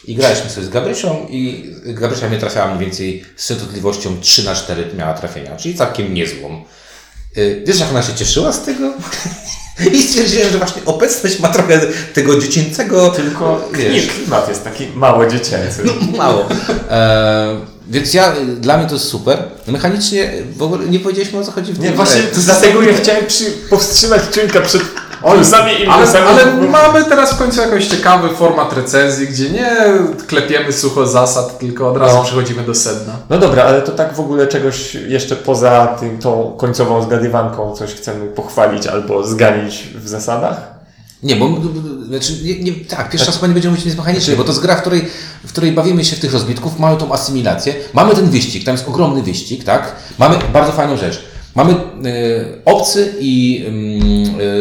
I 0.05 0.15
graliśmy 0.15 0.49
sobie 0.49 0.67
z 0.67 0.69
Gabrysią 0.69 1.27
i 1.29 1.71
Gabrysia 1.85 2.29
mnie 2.29 2.37
trafiała 2.37 2.75
mniej 2.75 2.79
więcej 2.79 3.25
z 3.35 3.47
częstotliwością 3.47 4.21
3 4.21 4.43
na 4.43 4.55
4 4.55 4.91
miała 4.97 5.13
trafienia, 5.13 5.55
czyli 5.55 5.75
całkiem 5.75 6.13
niezłą. 6.13 6.63
Y, 7.37 7.63
Wiesz, 7.67 7.79
jak 7.79 7.89
ona 7.89 8.03
się 8.03 8.13
cieszyła 8.13 8.51
z 8.51 8.65
tego? 8.65 8.93
I 9.93 10.03
stwierdziłem, 10.03 10.51
że 10.51 10.57
właśnie 10.57 10.81
obecność 10.85 11.39
ma 11.39 11.49
trochę 11.49 11.79
tego 12.13 12.39
dziecięcego... 12.39 13.09
Tylko 13.09 13.69
wiesz, 13.73 14.07
klimat 14.07 14.49
jest 14.49 14.63
taki 14.63 14.87
mało 14.95 15.25
dziecięcy. 15.25 15.83
mało. 16.17 16.45
E, 16.89 17.72
więc 17.87 18.13
ja, 18.13 18.33
dla 18.57 18.77
mnie 18.77 18.87
to 18.87 18.93
jest 18.93 19.07
super. 19.07 19.37
Mechanicznie 19.67 20.31
w 20.57 20.61
ogóle 20.63 20.85
nie 20.85 20.99
powiedzieliśmy 20.99 21.39
o 21.39 21.43
co 21.43 21.51
chodzi 21.51 21.73
w 21.73 21.79
Nie, 21.79 21.87
tym 21.87 21.95
właśnie 21.95 22.21
grze. 22.21 22.31
to 22.31 22.41
dlatego 22.41 22.81
ja 22.81 22.93
chciałem 22.93 23.25
przy, 23.25 23.45
powstrzymać 23.69 24.21
czujnika 24.31 24.61
przed 24.61 24.81
Oj, 25.25 25.35
plusami 25.37 25.71
i 25.71 25.87
ale, 25.87 25.97
minusami. 26.01 26.25
ale 26.27 26.45
mamy 26.69 27.03
teraz 27.03 27.33
w 27.33 27.37
końcu 27.37 27.61
jakiś 27.61 27.87
ciekawy 27.87 28.29
format 28.29 28.73
recenzji, 28.73 29.27
gdzie 29.27 29.49
nie 29.49 29.75
klepiemy 30.27 30.73
sucho 30.73 31.07
zasad, 31.07 31.59
tylko 31.59 31.89
od 31.91 31.97
razu 31.97 32.15
No. 32.15 32.23
przechodzimy 32.23 32.63
do 32.63 32.75
sedna. 32.75 33.13
No 33.29 33.37
dobra, 33.37 33.63
ale 33.63 33.81
to 33.81 33.91
tak 33.91 34.13
w 34.13 34.19
ogóle 34.19 34.47
czegoś 34.47 34.95
jeszcze 34.95 35.35
poza 35.35 35.87
tym, 35.99 36.19
tą 36.19 36.55
końcową 36.57 37.03
zgadywanką 37.03 37.75
coś 37.75 37.93
chcemy 37.93 38.25
pochwalić 38.27 38.87
albo 38.87 39.27
zganić 39.27 39.83
w 39.95 40.07
zasadach? 40.07 40.72
Nie, 41.23 41.35
bo 41.35 41.61
znaczy, 42.07 42.33
nie, 42.43 42.59
nie, 42.59 42.71
tak, 42.71 43.09
pierwszy 43.09 43.27
raz 43.27 43.35
chyba 43.35 43.47
nie 43.47 43.53
będziemy 43.53 43.71
mówić 43.71 43.85
nic 43.85 43.97
mechanicznie, 43.97 44.35
bo 44.35 44.43
to 44.43 44.49
jest 44.49 44.61
gra, 44.61 44.75
w 44.75 44.81
której, 44.81 45.01
w 45.45 45.51
której 45.51 45.71
bawimy 45.71 46.05
się 46.05 46.15
w 46.15 46.19
tych 46.19 46.33
rozbitków, 46.33 46.79
mamy 46.79 46.97
tą 46.97 47.13
asymilację, 47.13 47.73
mamy 47.93 48.15
ten 48.15 48.29
wyścig, 48.29 48.63
tam 48.63 48.73
jest 48.73 48.87
ogromny 48.87 49.23
wyścig, 49.23 49.63
tak? 49.63 49.95
Mamy 50.19 50.35
bardzo 50.53 50.71
fajną 50.71 50.97
rzecz. 50.97 51.23
Mamy 51.55 51.73
e, 51.73 51.77
obcy 52.65 53.13
i 53.19 53.65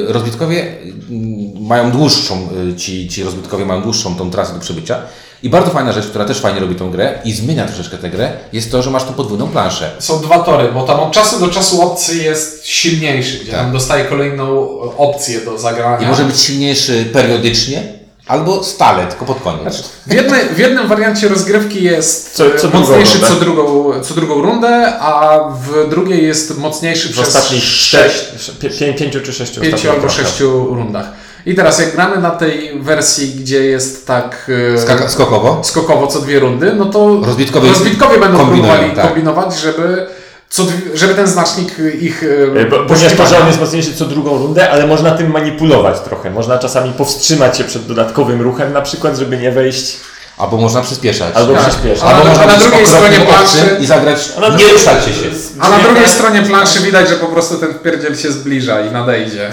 e, 0.08 0.12
rozbitkowie 0.12 0.76
mm, 1.10 1.66
mają 1.66 1.90
dłuższą, 1.90 2.48
e, 2.72 2.76
ci, 2.76 3.08
ci 3.08 3.24
rozbitkowie 3.24 3.66
mają 3.66 3.82
dłuższą 3.82 4.14
tą 4.14 4.30
trasę 4.30 4.54
do 4.54 4.60
przebycia. 4.60 5.02
I 5.42 5.50
bardzo 5.50 5.70
fajna 5.70 5.92
rzecz, 5.92 6.06
która 6.06 6.24
też 6.24 6.40
fajnie 6.40 6.60
robi 6.60 6.74
tą 6.74 6.90
grę 6.90 7.18
i 7.24 7.32
zmienia 7.32 7.66
troszeczkę 7.66 7.98
tę 7.98 8.10
grę, 8.10 8.32
jest 8.52 8.70
to, 8.72 8.82
że 8.82 8.90
masz 8.90 9.04
tą 9.04 9.12
podwójną 9.12 9.48
planszę. 9.48 9.90
Są 9.98 10.20
dwa 10.20 10.38
tory, 10.38 10.68
bo 10.74 10.82
tam 10.82 11.00
od 11.00 11.12
czasu 11.12 11.40
do 11.40 11.48
czasu 11.48 11.82
obcy 11.82 12.16
jest 12.16 12.66
silniejszy, 12.66 13.38
gdzie 13.38 13.50
Tak. 13.52 13.60
tam 13.60 13.72
dostaje 13.72 14.04
kolejną 14.04 14.68
opcję 14.96 15.40
do 15.40 15.58
zagrania. 15.58 16.06
I 16.06 16.10
może 16.10 16.24
być 16.24 16.40
silniejszy 16.40 17.04
periodycznie, 17.12 17.82
albo 18.26 18.64
stale, 18.64 19.06
tylko 19.06 19.24
pod 19.24 19.40
koniec. 19.42 19.82
W, 20.06 20.12
jednej, 20.12 20.40
w 20.54 20.58
jednym 20.58 20.88
wariancie 20.88 21.28
rozgrywki 21.28 21.84
jest 21.84 22.32
Co- 22.34 22.44
co 22.50 22.54
e, 22.56 22.70
drugą 22.70 22.78
mocniejszy 22.80 23.12
rundę. 23.18 23.28
co 23.28 23.34
drugą, 23.40 23.92
co 24.02 24.14
drugą 24.14 24.34
rundę, 24.42 24.98
a 25.00 25.38
w 25.62 25.88
drugiej 25.90 26.24
jest 26.26 26.58
mocniejszy 26.58 27.08
W 27.08 27.12
przez 27.12 27.28
ostatnich 27.28 27.62
sześć, 27.64 28.14
sześć, 28.38 28.50
pię, 28.60 28.70
pię, 28.70 28.94
pięciu 28.94 29.20
czy 29.20 29.32
sześciu 29.32 29.60
pięciu 29.60 29.76
ostatnich 29.76 29.94
albo 29.94 30.06
krokach. 30.08 30.26
sześciu 30.26 30.66
rundach. 30.74 31.06
I 31.46 31.54
teraz 31.54 31.78
jak 31.78 31.92
gramy 31.94 32.18
na 32.18 32.30
tej 32.30 32.80
wersji, 32.80 33.28
gdzie 33.40 33.64
jest 33.64 34.06
tak 34.06 34.50
e, 34.74 34.78
Skaka- 34.78 35.08
skokowo. 35.08 35.60
skokowo 35.64 36.06
co 36.06 36.20
dwie 36.20 36.38
rundy, 36.40 36.72
no 36.74 36.84
to 36.84 37.20
Rozbitkowie 37.24 37.68
rozbitkowie 37.68 38.18
będą 38.18 38.46
próbowali 38.46 38.90
tak. 38.90 39.04
kombinować, 39.06 39.60
żeby, 39.60 40.06
co, 40.48 40.62
żeby 40.94 41.14
ten 41.14 41.26
znacznik 41.26 41.74
ich 42.00 42.24
e, 42.56 42.60
E, 42.60 42.64
Bo, 42.66 42.76
ponieważ 42.78 43.14
to, 43.16 43.26
że 43.26 43.38
on 43.40 43.46
jest 43.46 43.60
mocniejszy 43.60 43.94
co 43.94 44.04
drugą 44.04 44.38
rundę, 44.38 44.70
ale 44.70 44.86
można 44.86 45.10
tym 45.10 45.30
manipulować 45.30 46.00
trochę. 46.00 46.30
Można 46.30 46.58
czasami 46.58 46.92
powstrzymać 46.92 47.58
się 47.58 47.64
przed 47.64 47.86
dodatkowym 47.86 48.42
ruchem, 48.42 48.72
na 48.72 48.82
przykład, 48.82 49.16
żeby 49.16 49.38
nie 49.38 49.50
wejść. 49.52 49.96
Albo 50.38 50.56
można 50.56 50.80
przyspieszać. 50.82 51.28
Albo 51.34 51.52
Tak. 51.54 51.62
przyspieszyć. 51.68 52.02
A 52.02 52.06
Albo 52.06 52.24
na- 52.24 52.30
można 52.30 52.46
na 52.46 52.56
drugiej 52.58 52.86
stronie 52.86 53.16
planszy- 53.20 53.76
i 53.82 53.86
zagrać 53.86 54.28
nie 54.58 54.72
ruszacie 54.72 55.12
się. 55.12 55.26
A 55.60 55.68
na 55.70 55.78
drugiej 55.78 56.08
stronie 56.08 56.42
planszy 56.42 56.80
widać, 56.80 57.08
że 57.08 57.14
po 57.16 57.26
prostu 57.26 57.56
ten 57.56 57.74
wpierdziel 57.74 58.16
się 58.16 58.32
zbliża 58.32 58.80
i 58.80 58.90
nadejdzie. 58.92 59.50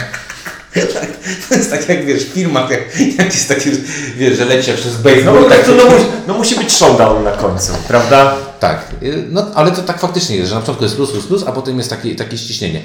To 1.49 1.55
jest 1.55 1.71
tak 1.71 1.89
jak 1.89 2.05
wiesz, 2.05 2.25
w 2.25 2.33
filmach, 2.33 2.69
jak, 2.69 2.81
jak 3.17 3.33
jest 3.33 3.47
takie, 3.47 3.71
wiesz, 4.17 4.37
że 4.37 4.45
leci 4.45 4.71
przez 4.73 4.93
No, 5.03 5.09
baseball. 5.11 5.41
no, 5.41 5.49
tak, 5.49 5.65
to, 5.65 5.71
no, 5.71 5.85
musi, 5.85 6.05
no 6.27 6.33
musi 6.33 6.55
być 6.55 6.71
showdown 6.71 7.23
na 7.23 7.31
końcu, 7.31 7.71
prawda? 7.87 8.35
tak, 8.59 8.85
y, 9.03 9.23
no 9.29 9.45
ale 9.55 9.71
to 9.71 9.81
tak 9.81 9.99
faktycznie 9.99 10.35
jest, 10.35 10.49
że 10.49 10.55
na 10.55 10.61
początku 10.61 10.83
jest 10.83 10.95
plus, 10.95 11.11
plus, 11.11 11.25
plus, 11.25 11.43
a 11.47 11.51
potem 11.51 11.77
jest 11.77 11.89
takie, 11.89 12.15
takie 12.15 12.37
ściśnienie. 12.37 12.81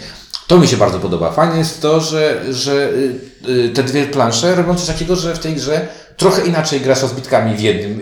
To 0.46 0.58
mi 0.58 0.68
się 0.68 0.76
bardzo 0.76 0.98
podoba. 0.98 1.32
Fajnie 1.32 1.58
jest 1.58 1.82
to, 1.82 2.00
że, 2.00 2.42
że 2.50 2.72
y, 2.72 3.14
y, 3.48 3.68
te 3.68 3.82
dwie 3.82 4.06
plansze 4.06 4.54
robią 4.54 4.74
coś 4.74 4.86
takiego, 4.86 5.16
że 5.16 5.34
w 5.34 5.38
tej 5.38 5.54
grze 5.54 5.88
trochę 6.16 6.46
inaczej 6.46 6.80
grasz 6.80 7.02
rozbitkami 7.02 7.56
w 7.56 7.60
jednym 7.60 8.00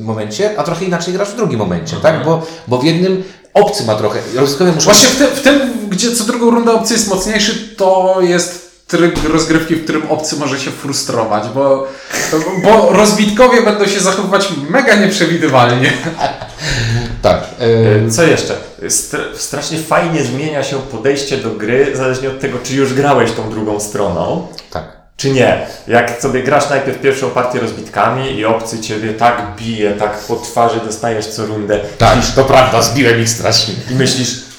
momencie, 0.00 0.58
a 0.58 0.62
trochę 0.62 0.84
inaczej 0.84 1.14
grasz 1.14 1.28
w 1.28 1.36
drugim 1.36 1.58
momencie, 1.58 1.96
tak? 1.96 2.24
Bo, 2.24 2.46
bo 2.68 2.78
w 2.78 2.84
jednym 2.84 3.24
obcy 3.54 3.84
ma 3.84 3.94
trochę, 3.94 4.20
rozbitkowie 4.34 4.72
muszą... 4.72 4.84
Właśnie 4.84 5.08
w 5.08 5.16
tym, 5.18 5.26
w 5.30 5.40
tym, 5.42 5.60
gdzie 5.88 6.12
co 6.16 6.24
drugą 6.24 6.50
rundę 6.50 6.72
obcy 6.72 6.94
jest 6.94 7.08
mocniejszy, 7.08 7.74
to 7.76 8.16
jest 8.20 8.61
tryb 8.92 9.32
rozgrywki, 9.32 9.74
w 9.76 9.84
którym 9.84 10.10
obcy 10.10 10.36
może 10.36 10.60
się 10.60 10.70
frustrować, 10.70 11.44
bo, 11.54 11.88
bo 12.62 12.92
rozbitkowie 12.92 13.62
będą 13.62 13.86
się 13.86 14.00
zachowywać 14.00 14.48
mega 14.70 14.94
nieprzewidywalnie. 14.94 15.92
Tak. 17.22 17.44
y, 17.60 18.04
E, 18.06 18.10
Co 18.10 18.22
jeszcze? 18.22 18.54
Str 18.88 19.18
strasznie 19.36 19.78
fajnie 19.78 20.24
zmienia 20.24 20.62
się 20.62 20.78
podejście 20.78 21.36
do 21.36 21.50
gry, 21.50 21.96
zależnie 21.96 22.28
od 22.28 22.40
tego, 22.40 22.58
czy 22.62 22.74
już 22.74 22.94
grałeś 22.94 23.32
tą 23.32 23.50
drugą 23.50 23.80
stroną, 23.80 24.46
tak. 24.70 24.84
czy 25.16 25.30
nie. 25.30 25.66
Jak 25.88 26.22
sobie 26.22 26.42
grasz 26.42 26.70
najpierw 26.70 27.00
pierwszą 27.00 27.30
partię 27.30 27.60
rozbitkami 27.60 28.36
i 28.38 28.44
obcy 28.44 28.80
ciebie 28.80 29.12
tak 29.12 29.42
bije, 29.58 29.92
tak 29.92 30.18
po 30.18 30.36
twarzy 30.36 30.80
dostajesz 30.84 31.26
co 31.26 31.46
rundę. 31.46 31.80
Tak, 31.98 32.16
myślisz, 32.16 32.34
to 32.34 32.44
prawda, 32.44 32.82
zbiłem 32.82 33.20
ich 33.20 33.28
strasznie. 33.28 33.74
I 33.90 33.94
myślisz, 33.94 34.51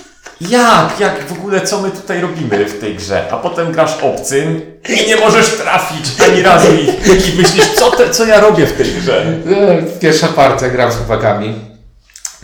jak, 0.49 0.99
jak 0.99 1.27
w 1.27 1.31
ogóle, 1.31 1.61
co 1.61 1.81
my 1.81 1.91
tutaj 1.91 2.21
robimy 2.21 2.65
w 2.65 2.79
tej 2.79 2.95
grze? 2.95 3.25
A 3.31 3.37
potem 3.37 3.71
grasz 3.71 3.97
obcym 4.01 4.61
i 4.89 5.07
nie 5.07 5.15
możesz 5.15 5.49
trafić 5.49 6.05
ani 6.29 6.41
razu 6.41 6.67
ich. 6.73 6.89
I 7.33 7.37
myślisz, 7.37 7.71
co, 7.75 7.91
te, 7.91 8.09
co 8.09 8.25
ja 8.25 8.39
robię 8.39 8.65
w 8.67 8.73
tej 8.73 8.91
grze? 8.93 9.25
E, 9.51 9.99
Pierwsza 9.99 10.27
partia 10.27 10.69
gram 10.69 10.91
z 10.91 10.95
chłopakami. 10.95 11.55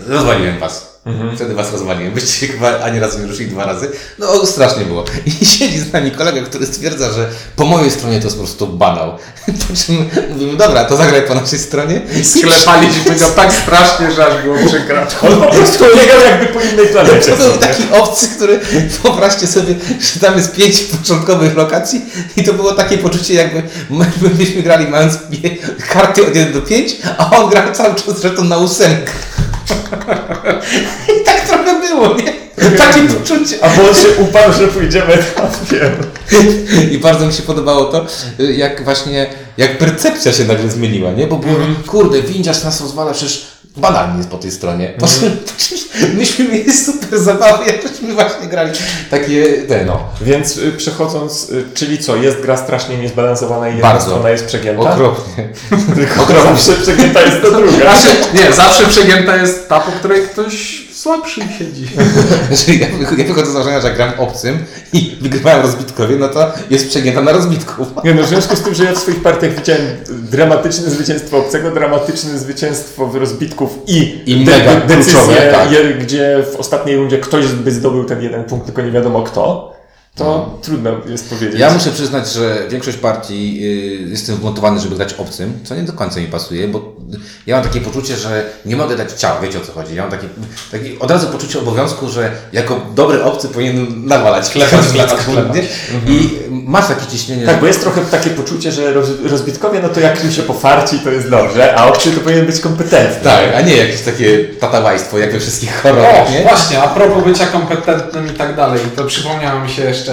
Rozwaliłem 0.08 0.60
was. 0.60 0.89
Wtedy 1.36 1.54
was 1.56 1.72
rozwaliłem. 1.72 2.14
Byście 2.14 2.48
chyba 2.48 2.80
ani 2.80 3.00
razu 3.00 3.20
nie 3.20 3.28
ruszyli 3.28 3.50
dwa 3.50 3.66
razy. 3.66 3.92
No 4.20 4.46
strasznie 4.46 4.86
było. 4.86 5.06
I 5.26 5.46
siedzi 5.56 5.80
z 5.80 5.94
nami 5.94 6.12
kolega, 6.12 6.42
który 6.42 6.66
stwierdza, 6.66 7.12
że 7.12 7.30
po 7.56 7.66
mojej 7.66 7.92
stronie 7.92 8.20
to 8.20 8.26
jest 8.26 8.38
po 8.38 8.44
prostu 8.44 8.68
banał. 8.68 9.18
Po 9.68 9.76
czym 9.76 10.10
mówimy, 10.30 10.58
dobra, 10.58 10.86
to 10.86 10.98
zagraj 10.98 11.22
po 11.22 11.36
naszej 11.36 11.60
stronie. 11.60 12.02
Sklepaliśmy 12.24 13.16
go 13.16 13.26
tak 13.26 13.54
strasznie, 13.54 14.12
że 14.12 14.26
aż 14.26 14.44
było 14.44 14.56
przykro. 14.68 15.02
On 15.22 15.40
po 15.42 15.48
prostu 15.48 15.84
biegał 15.84 16.22
jakby 16.22 16.46
po 16.46 16.62
innej 16.62 16.88
planecie. 16.88 17.32
To 17.32 17.38
był 17.38 17.58
taki 17.58 17.84
obcy, 17.92 18.28
który 18.36 18.60
wyobraźcie 19.04 19.48
sobie, 19.48 19.76
że 20.00 20.20
tam 20.20 20.38
jest 20.38 20.56
pięć 20.56 20.80
początkowych 20.80 21.56
lokacji 21.56 22.02
i 22.36 22.44
to 22.44 22.54
było 22.54 22.72
takie 22.72 22.98
poczucie, 22.98 23.34
jakby 23.34 23.64
my 23.90 24.12
my 24.22 24.30
byśmy 24.30 24.62
grali 24.62 24.88
mając 24.88 25.14
karty 25.90 26.28
od 26.28 26.36
1 26.36 26.54
do 26.54 26.62
5, 26.62 26.96
a 27.18 27.30
on 27.38 27.50
grał 27.50 27.74
cały 27.74 27.96
czas 27.96 28.20
zresztą 28.20 28.44
na 28.44 28.58
ósemkę. 28.58 29.12
I 31.22 31.26
tak 31.26 31.42
trochę 31.48 31.80
było, 31.88 32.18
nie? 32.18 32.34
Takie 32.78 33.02
poczucie. 33.02 33.56
A 33.62 33.70
bo 33.70 33.90
on 33.90 33.96
się 33.96 34.08
uparł, 34.22 34.54
że 34.54 34.68
pójdziemy 34.68 35.18
tam, 35.36 35.48
wiem. 35.72 35.92
I 36.92 36.98
bardzo 36.98 37.28
mi 37.28 37.34
się 37.34 37.44
podobało 37.44 37.86
to, 37.86 38.06
jak 38.44 38.84
właśnie, 38.84 39.30
jak 39.58 39.78
percepcja 39.78 40.34
się 40.34 40.46
nagle 40.46 40.70
zmieniła, 40.70 41.12
nie? 41.12 41.28
Bo 41.28 41.38
było, 41.38 41.56
kurde, 41.88 42.22
windziarz 42.22 42.64
nas 42.64 42.82
rozwala, 42.82 43.12
przecież 43.12 43.48
banalnie 43.78 44.18
jest 44.18 44.30
po 44.30 44.38
tej 44.38 44.52
stronie. 44.52 44.94
Po 45.00 45.08
czym 45.08 45.38
myśmy 46.18 46.46
mieli 46.48 46.74
super 46.74 47.20
zabawę, 47.20 47.66
jak 47.66 47.82
żeśmy 47.88 48.14
właśnie 48.14 48.48
grali 48.48 48.72
takie, 49.10 49.54
te, 49.68 49.86
no, 49.86 50.00
Więc 50.22 50.58
y, 50.58 50.72
przechodząc, 50.72 51.50
y, 51.50 51.66
czyli 51.74 51.98
co, 51.98 52.16
jest 52.16 52.42
gra 52.42 52.58
strasznie 52.58 52.98
niezbalansowana 52.98 53.70
i 53.70 53.72
jedna 53.72 53.90
Bardzo. 53.90 54.08
strona 54.08 54.30
jest 54.30 54.46
przegięta? 54.46 54.94
okropnie. 54.94 55.50
Tylko 55.96 56.26
zawsze 56.44 56.74
przegięta 56.74 57.22
jest 57.22 57.42
to 57.42 57.52
druga. 57.52 57.72
Znaczy, 57.72 58.18
nie, 58.34 58.54
zawsze 58.54 58.88
przegięta 58.88 59.36
jest 59.36 59.70
ta, 59.70 59.80
po 59.80 59.92
której 59.92 60.22
ktoś 60.22 60.89
słabszy 61.00 61.42
siedzi. 61.60 61.88
Znaczy, 62.48 62.76
ja, 62.76 62.88
ja 63.18 63.28
wychodzę 63.28 63.46
z 63.46 63.54
założenia, 63.54 63.82
że 63.82 63.94
gram 63.94 64.12
obcym 64.18 64.66
i 64.94 65.18
wygrywają 65.22 65.62
rozbitkowie, 65.62 66.16
no 66.16 66.28
to 66.28 66.52
jest 66.70 66.90
przegięta 66.90 67.22
na 67.22 67.32
rozbitków. 67.32 67.88
Nie 68.06 68.14
no, 68.14 68.24
w 68.24 68.28
związku 68.28 68.56
z 68.56 68.62
tym, 68.62 68.74
że 68.74 68.84
ja 68.84 68.94
w 68.94 68.98
swoich 68.98 69.22
partiach 69.22 69.56
widziałem 69.56 69.82
dramatyczne 70.10 70.90
zwycięstwo 70.90 71.38
obcego, 71.38 71.72
dramatyczne 71.72 72.40
zwycięstwo 72.40 73.08
w 73.08 73.16
rozbitków 73.16 73.80
i, 73.88 74.22
I 74.26 74.46
mega 74.46 74.76
decyzję, 74.76 75.14
kluczowe, 75.14 75.52
tak. 75.52 76.00
gdzie 76.00 76.44
w 76.54 76.56
ostatniej 76.56 76.98
rundzie 76.98 77.18
ktoś 77.18 77.48
by 77.48 77.72
zdobył 77.72 78.04
ten 78.04 78.22
jeden 78.22 78.44
punkt, 78.44 78.66
tylko 78.66 78.82
nie 78.82 78.92
wiadomo 78.92 79.24
kto, 79.24 79.74
to 80.20 80.60
trudno 80.62 80.92
jest 81.08 81.30
powiedzieć. 81.30 81.60
Ja 81.60 81.74
muszę 81.74 81.92
przyznać, 81.92 82.34
że 82.34 82.56
większość 82.70 82.98
partii 82.98 83.60
y, 84.06 84.10
jestem 84.10 84.36
wmontowany, 84.36 84.80
żeby 84.80 84.96
grać 84.96 85.14
obcym, 85.14 85.60
co 85.64 85.76
nie 85.76 85.84
do 85.84 85.94
końca 85.94 86.20
mi 86.20 86.28
pasuje, 86.28 86.68
bo 86.68 86.96
ja 87.48 87.56
mam 87.56 87.66
takie 87.66 87.82
poczucie, 87.82 88.18
że 88.18 88.44
nie 88.66 88.76
mogę 88.76 88.96
dać 88.96 89.12
ciała, 89.12 89.40
wiecie 89.42 89.58
o 89.58 89.62
co 89.62 89.72
chodzi. 89.72 89.96
Ja 89.96 90.02
mam 90.02 90.12
takie, 90.12 90.28
takie 90.72 91.00
od 91.00 91.12
razu 91.12 91.28
poczucie 91.28 91.60
obowiązku, 91.60 92.10
że 92.10 92.32
jako 92.54 92.82
dobry 92.96 93.24
obcy 93.24 93.48
powinienem 93.48 94.06
nawalać, 94.06 94.50
klepać, 94.50 94.80
klepać. 94.88 95.56
nie? 95.56 95.62
I 96.14 96.30
masz 96.50 96.88
takie 96.88 97.06
ciśnienie, 97.08 97.46
Tak, 97.46 97.60
bo 97.60 97.68
jest 97.68 97.82
trochę 97.82 98.02
takie 98.02 98.30
poczucie, 98.30 98.72
że 98.72 98.94
roz, 98.94 99.08
rozbitkowie, 99.24 99.80
no 99.82 99.90
to 99.90 100.00
jak 100.00 100.24
im 100.26 100.32
się 100.32 100.42
pofarci, 100.44 101.00
to 101.00 101.10
jest 101.12 101.30
dobrze, 101.30 101.76
a 101.76 101.88
obcy 101.88 102.12
to 102.12 102.20
powinien 102.20 102.46
być 102.46 102.60
kompetentny. 102.60 103.24
Tak, 103.24 103.56
a 103.56 103.62
nie 103.62 103.78
jakieś 103.78 104.02
takie 104.02 104.46
tatawajstwo, 104.46 105.18
jak 105.18 105.32
we 105.32 105.40
wszystkich 105.40 105.80
O, 105.80 105.82
horrorach, 105.82 106.32
nie? 106.32 106.42
właśnie, 106.44 106.82
a 106.82 106.88
propos 106.88 107.24
bycia 107.24 107.46
kompetentnym 107.46 108.28
i 108.28 108.32
tak 108.38 108.56
dalej, 108.56 108.80
to 108.96 109.06
przypomniało 109.06 109.60
mi 109.60 109.70
się 109.70 109.84
jeszcze 109.84 110.09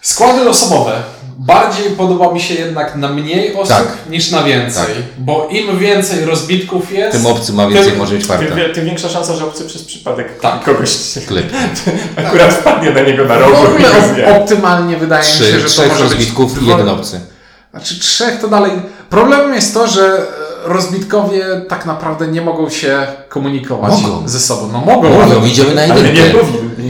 Składy 0.00 0.48
osobowe. 0.48 0.92
Bardziej 1.38 1.90
podoba 1.90 2.32
mi 2.32 2.40
się 2.40 2.54
jednak 2.54 2.96
na 2.96 3.08
mniej 3.08 3.54
osób 3.54 3.68
Tak. 3.76 3.86
niż 4.10 4.30
na 4.30 4.42
więcej. 4.42 4.84
Tak. 4.84 4.94
Bo 5.18 5.48
im 5.50 5.78
więcej 5.78 6.24
rozbitków 6.24 6.92
jest, 6.92 7.16
Tym 7.16 7.26
obcy 7.26 7.52
ma 7.52 7.66
więcej, 7.68 7.90
tym- 7.90 7.98
może 7.98 8.14
być 8.14 8.26
farta. 8.26 8.46
Tym, 8.46 8.56
wie- 8.56 8.68
tym 8.68 8.84
większa 8.84 9.08
szansa, 9.08 9.34
że 9.36 9.44
obcy 9.44 9.64
przez 9.64 9.84
przypadek 9.84 10.40
Tak. 10.40 10.64
kogoś 10.64 10.90
Klep. 11.28 11.46
akurat 12.26 12.52
wpadnie 12.54 12.90
na 12.90 13.00
niego 13.00 13.24
na 13.24 13.34
w 13.38 13.40
rogu 13.40 13.52
i 13.62 13.66
ogóle 13.66 13.88
go 13.88 13.94
op- 14.00 14.14
zje. 14.14 14.36
optymalnie 14.36 14.96
wydaje 14.96 15.22
mi 15.22 15.28
się, 15.32 15.44
Trzy, 15.44 15.52
że 15.60 15.62
to 15.64 15.68
trzech 15.68 15.88
może 15.88 16.02
być 16.04 16.12
rozbitków 16.12 16.62
i 16.62 16.66
jeden 16.66 16.88
obcy. 16.88 17.20
Znaczy 17.70 18.00
trzech 18.00 18.40
to 18.40 18.48
dalej. 18.48 18.72
Problemem 19.10 19.54
jest 19.54 19.74
to, 19.74 19.88
że 19.88 20.02
e, 20.02 20.22
rozbitkowie 20.64 21.44
tak 21.68 21.86
naprawdę 21.86 22.26
nie 22.28 22.40
mogą 22.42 22.70
się 22.70 23.06
komunikować 23.28 24.02
Mogą. 24.02 24.28
ze 24.28 24.40
sobą. 24.40 24.68
No 24.72 24.80
mogą, 24.80 25.22
ale 25.22 25.34
Mówią, 25.34 25.46
idziemy 25.46 25.74
na 25.74 25.82
Ale 25.82 25.94
jedynkę. 25.96 26.38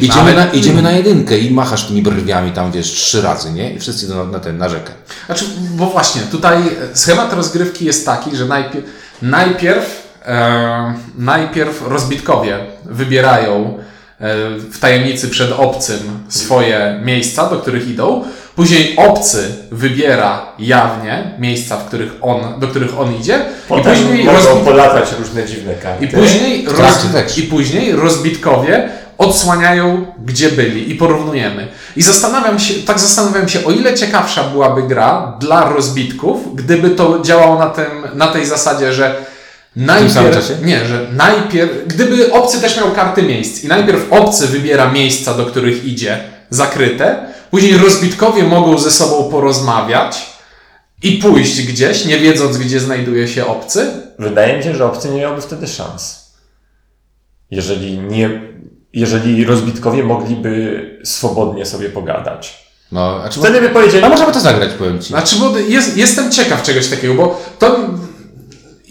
Idziemy 0.01 0.21
Ale- 0.21 0.35
na, 0.35 0.53
idziemy 0.53 0.83
na 0.83 0.93
jedynkę 0.93 1.39
i 1.39 1.51
machasz 1.55 1.87
tymi 1.87 2.03
brwiami 2.03 2.53
tam, 2.53 2.73
wiesz, 2.73 2.87
trzy 2.93 3.23
razy, 3.23 3.53
nie? 3.53 3.75
I 3.75 3.79
wszyscy 3.79 4.07
idą 4.07 4.15
na, 4.17 4.25
na 4.25 4.39
ten, 4.41 4.59
na 4.59 4.69
rzekę. 4.69 4.93
Znaczy, 5.27 5.45
bo 5.71 5.87
właśnie, 5.87 6.23
tutaj 6.23 6.59
schemat 6.95 7.33
rozgrywki 7.33 7.85
jest 7.85 8.07
taki, 8.07 8.37
że 8.37 8.45
najpierw, 8.45 8.85
najpierw, 9.23 10.09
e, 10.27 10.95
najpierw 11.19 11.83
rozbitkowie 11.89 12.59
wybierają 12.85 13.79
e, 14.21 14.35
w 14.59 14.79
tajemnicy 14.81 15.29
przed 15.29 15.53
obcym 15.53 15.99
swoje 16.29 17.01
miejsca, 17.05 17.51
do 17.51 17.57
których 17.57 17.89
idą. 17.89 18.25
Później 18.57 18.97
obcy 18.97 19.55
wybiera 19.71 20.47
jawnie 20.59 21.35
miejsca, 21.39 21.77
w 21.77 21.87
których 21.87 22.13
on, 22.21 22.61
do 22.61 22.69
których 22.69 23.01
on 23.01 23.17
idzie. 23.17 23.35
I 23.35 23.69
Potem 23.69 23.95
później, 23.95 24.25
mogą 24.25 24.39
rozbit... 24.39 24.65
polatać 24.65 25.09
różne 25.19 25.45
dziwne 25.47 25.75
karty. 25.75 26.05
I 26.05 26.09
później, 26.09 26.67
też. 27.13 27.39
I 27.39 27.43
później 27.43 27.93
rozbitkowie 27.93 28.89
odsłaniają, 29.19 30.07
gdzie 30.25 30.49
byli 30.49 30.91
i 30.91 30.95
porównujemy. 30.95 31.69
I 31.97 32.03
zastanawiam 32.03 32.59
się, 32.59 32.75
tak 32.75 32.99
zastanawiam 32.99 33.49
się, 33.49 33.65
o 33.65 33.71
ile 33.71 33.95
ciekawsza 33.95 34.45
byłaby 34.45 34.83
gra 34.83 35.37
dla 35.41 35.69
rozbitków, 35.69 36.57
gdyby 36.57 36.91
to 36.91 37.21
działało 37.23 37.59
na, 37.59 37.67
tym, 37.67 37.87
na 38.15 38.27
tej 38.27 38.47
zasadzie, 38.47 38.93
że 38.93 39.15
najpierw, 39.77 40.63
nie, 40.65 40.87
że 40.87 41.07
najpierw, 41.13 41.71
gdyby 41.87 42.33
obcy 42.33 42.61
też 42.61 42.77
miał 42.77 42.91
karty 42.91 43.23
miejsc 43.23 43.65
i 43.65 43.69
najpierw 43.69 44.13
obcy 44.13 44.47
wybiera 44.47 44.91
miejsca, 44.91 45.35
do 45.35 45.47
których 45.47 45.85
idzie, 45.85 46.19
zakryte, 46.51 47.34
później 47.55 47.79
rozbitkowie 47.79 48.45
mogą 48.45 48.79
ze 48.79 48.91
sobą 48.91 49.31
porozmawiać 49.31 50.27
i 51.03 51.13
pójść 51.13 51.63
gdzieś, 51.63 52.05
nie 52.05 52.19
wiedząc, 52.19 52.57
gdzie 52.57 52.81
znajduje 52.81 53.29
się 53.29 53.47
obcy, 53.47 53.91
Wydaje 54.19 54.57
mi 54.57 54.63
się, 54.65 54.75
że 54.75 54.87
obcy 54.87 55.11
nie 55.11 55.21
miałby 55.21 55.41
wtedy 55.43 55.67
szans. 55.67 56.33
Jeżeli 57.51 57.99
nie, 57.99 58.43
jeżeli 58.93 59.45
rozbitkowie 59.45 60.05
mogliby 60.05 61.01
swobodnie 61.05 61.67
sobie 61.67 61.89
pogadać. 61.89 62.65
No, 62.93 63.21
a 63.25 63.29
czy 63.29 63.41
Wtedy 63.41 63.61
by 63.61 63.69
powiedzieli, 63.69 64.05
A 64.05 64.09
możemy 64.09 64.33
to 64.33 64.41
zagrać, 64.41 64.71
powiem 64.79 64.99
Ci. 64.99 65.09
Znaczy, 65.09 65.37
bo 65.37 65.59
jest, 65.59 65.97
jestem 65.97 66.33
ciekaw 66.33 66.63
czegoś 66.63 66.89
takiego, 66.89 67.15
bo 67.15 67.41
to 67.59 67.77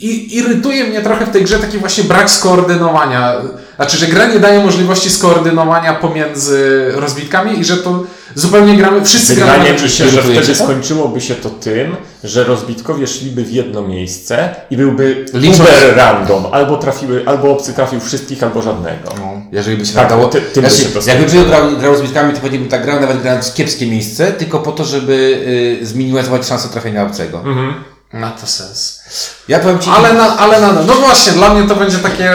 i, 0.04 0.38
irytuje 0.38 0.84
mnie 0.84 1.02
trochę 1.02 1.26
w 1.26 1.30
tej 1.30 1.44
grze 1.44 1.60
taki 1.60 1.78
właśnie 1.78 2.04
brak 2.04 2.30
skoordynowania. 2.30 3.34
Znaczy, 3.76 3.98
że 3.98 4.08
gra 4.08 4.26
nie 4.26 4.40
daje 4.40 4.60
możliwości 4.60 5.10
skoordynowania 5.10 5.94
pomiędzy 5.94 6.92
rozbitkami 6.96 7.60
i 7.60 7.66
że 7.66 7.78
to 7.78 8.04
zupełnie 8.36 8.78
gramy, 8.78 9.06
wszyscy 9.06 9.36
gramy 9.36 9.52
Wydaje 9.54 9.74
mi 9.74 9.90
się, 9.90 10.10
że 10.10 10.22
wtedy 10.22 10.56
skończyłoby 10.56 11.22
się 11.22 11.36
to 11.36 11.50
tym, 11.50 11.96
że 12.24 12.44
rozbitkowie 12.44 13.08
szliby 13.08 13.44
w 13.44 13.52
jedno 13.52 13.82
miejsce 13.82 14.56
i 14.70 14.78
byłby 14.78 15.26
uber 15.34 15.96
random. 15.96 16.46
Albo 16.52 16.78
trafiły, 16.78 17.24
albo 17.26 17.52
obcy 17.52 17.74
trafił 17.74 18.00
wszystkich, 18.00 18.44
albo 18.44 18.62
żadnego. 18.62 19.10
No, 19.20 19.42
jeżeli 19.52 19.78
by 19.78 19.86
się 19.86 19.94
Tak, 19.94 20.02
tak, 20.02 20.10
dało. 20.10 20.28
ty- 20.30 20.42
by 20.42 20.70
znaczy, 20.70 20.78
się 20.78 20.90
to 20.90 21.00
jakby 21.10 21.46
grał, 21.46 21.78
grał 21.80 21.96
z 21.96 22.02
bitkami, 22.02 22.34
to 22.34 22.40
pewnie 22.40 22.60
tak 22.60 22.84
grał, 22.86 23.02
nawet 23.02 23.22
grając 23.22 23.54
kiepskie 23.54 23.88
miejsce, 23.88 24.32
tylko 24.32 24.60
po 24.60 24.72
to, 24.72 24.86
żeby 24.86 25.44
y, 25.82 25.86
zminimalizować 25.86 26.48
szansę 26.48 26.70
trafienia 26.70 27.04
obcego. 27.04 27.38
Mhm. 27.38 27.93
Ma 28.14 28.32
to 28.32 28.48
sens. 28.48 29.00
Ja 29.48 29.60
powiem 29.60 29.80
Ci, 29.80 29.90
Ale, 29.90 30.14
na, 30.14 30.38
ale 30.38 30.62
na, 30.62 30.72
no 30.74 30.94
właśnie, 30.94 31.32
dla 31.34 31.54
mnie 31.54 31.68
to 31.68 31.76
będzie 31.76 31.98
takie, 31.98 32.34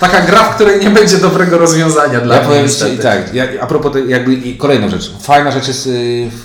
taka 0.00 0.20
gra, 0.20 0.42
w 0.44 0.54
której 0.54 0.80
nie 0.80 0.90
będzie 0.90 1.18
dobrego 1.18 1.58
rozwiązania 1.58 2.20
dla 2.20 2.34
ja 2.34 2.40
mnie. 2.40 2.48
powiem. 2.50 2.68
Ci 2.68 2.98
tak, 3.02 3.34
ja, 3.34 3.44
a 3.60 3.66
propos 3.66 3.92
tej, 3.92 4.08
jakby 4.08 4.34
i 4.34 4.56
kolejną 4.58 4.88
rzecz. 4.88 5.10
Fajna 5.22 5.50
rzecz 5.50 5.68
jest 5.68 5.86
y, 5.86 5.90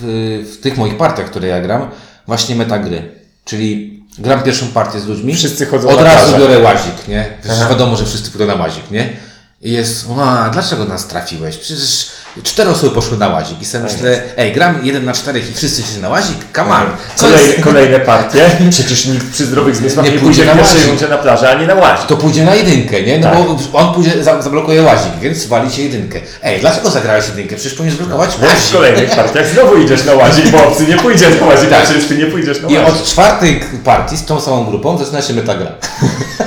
w 0.52 0.60
tych 0.60 0.76
moich 0.76 0.96
partiach, 0.96 1.26
które 1.26 1.48
ja 1.48 1.60
gram, 1.60 1.90
właśnie 2.26 2.54
metagry. 2.56 3.10
Czyli 3.44 4.00
gram 4.18 4.42
pierwszą 4.42 4.66
partię 4.66 5.00
z 5.00 5.06
ludźmi, 5.06 5.34
Wszyscy 5.34 5.66
chodzą 5.66 5.88
od 5.88 6.00
razu 6.00 6.18
plażę. 6.30 6.38
biorę 6.38 6.58
łazik, 6.58 7.08
nie? 7.08 7.24
Przecież 7.42 7.68
wiadomo, 7.68 7.96
że 7.96 8.06
wszyscy 8.06 8.30
pójdą 8.30 8.46
na 8.46 8.54
łazik, 8.54 8.90
nie? 8.90 9.16
I 9.62 9.72
jest, 9.72 10.06
a 10.20 10.50
dlaczego 10.52 10.84
nas 10.84 11.06
trafiłeś? 11.06 11.56
Przecież 11.56 12.06
cztery 12.42 12.70
osoby 12.70 12.94
poszły 12.94 13.16
na 13.18 13.28
łazik. 13.28 13.60
I 13.62 13.64
sobie 13.64 13.84
myślę, 13.84 14.22
ej, 14.36 14.52
gram 14.52 14.78
jeden 14.82 15.04
na 15.04 15.12
czterech 15.12 15.50
i 15.50 15.54
wszyscy 15.54 15.82
się 15.82 16.00
na 16.00 16.08
łazik? 16.08 16.36
Come 16.56 16.74
on. 16.74 16.86
Co 17.16 17.24
Kolejne, 17.26 17.48
jest? 17.52 17.64
kolejne 17.64 18.00
partie. 18.00 18.50
Przecież 18.70 19.06
nikt 19.06 19.32
przy 19.32 19.46
zdrowych 19.46 19.76
zmysłach 19.76 20.06
Nie 20.06 20.12
nie, 20.12 20.18
pójdzie 20.18 20.42
pójdzie 20.44 20.54
na 20.56 20.62
w 20.68 20.74
łazik. 20.90 21.10
na 21.10 21.18
plażę, 21.18 21.50
ani 21.50 21.66
na 21.66 21.74
łazik. 21.74 22.06
To 22.06 22.16
pójdzie 22.16 22.44
na 22.44 22.54
jedynkę, 22.54 23.02
nie? 23.02 23.18
No 23.18 23.30
Tak. 23.30 23.38
bo 23.72 23.78
on 23.78 23.94
pójdzie, 23.94 24.24
za- 24.24 24.42
zablokuje 24.42 24.82
łazik, 24.82 25.12
więc 25.20 25.46
wali 25.46 25.70
się 25.72 25.82
jedynkę. 25.82 26.20
Ej, 26.42 26.60
dlaczego 26.60 26.90
zagrałeś 26.90 27.28
jedynkę? 27.28 27.56
Przecież 27.56 27.74
powinien 27.74 27.96
zblokować 27.96 28.30
Więc 28.30 28.40
w 28.42 28.54
łazik. 28.54 28.72
kolejnych 28.72 29.10
partiach 29.16 29.46
znowu 29.48 29.76
idziesz 29.76 30.04
na 30.04 30.12
łazik, 30.14 30.48
bo 30.48 30.68
obcy 30.68 30.86
nie 30.86 30.96
pójdzie 30.96 31.30
na 31.40 31.46
łazik, 31.46 31.70
Tak. 31.70 31.82
a 31.82 31.84
przecież 31.84 32.04
ty 32.08 32.16
nie 32.18 32.26
pójdziesz 32.26 32.60
na 32.62 32.68
I 32.68 32.78
łazik. 32.78 32.88
od 32.94 33.04
czwartej 33.04 33.60
partii 33.84 34.16
z 34.16 34.24
tą 34.24 34.40
samą 34.40 34.64
grupą 34.64 34.98
zaczyna 34.98 35.22
się 35.22 35.34
metagra. 35.34 35.72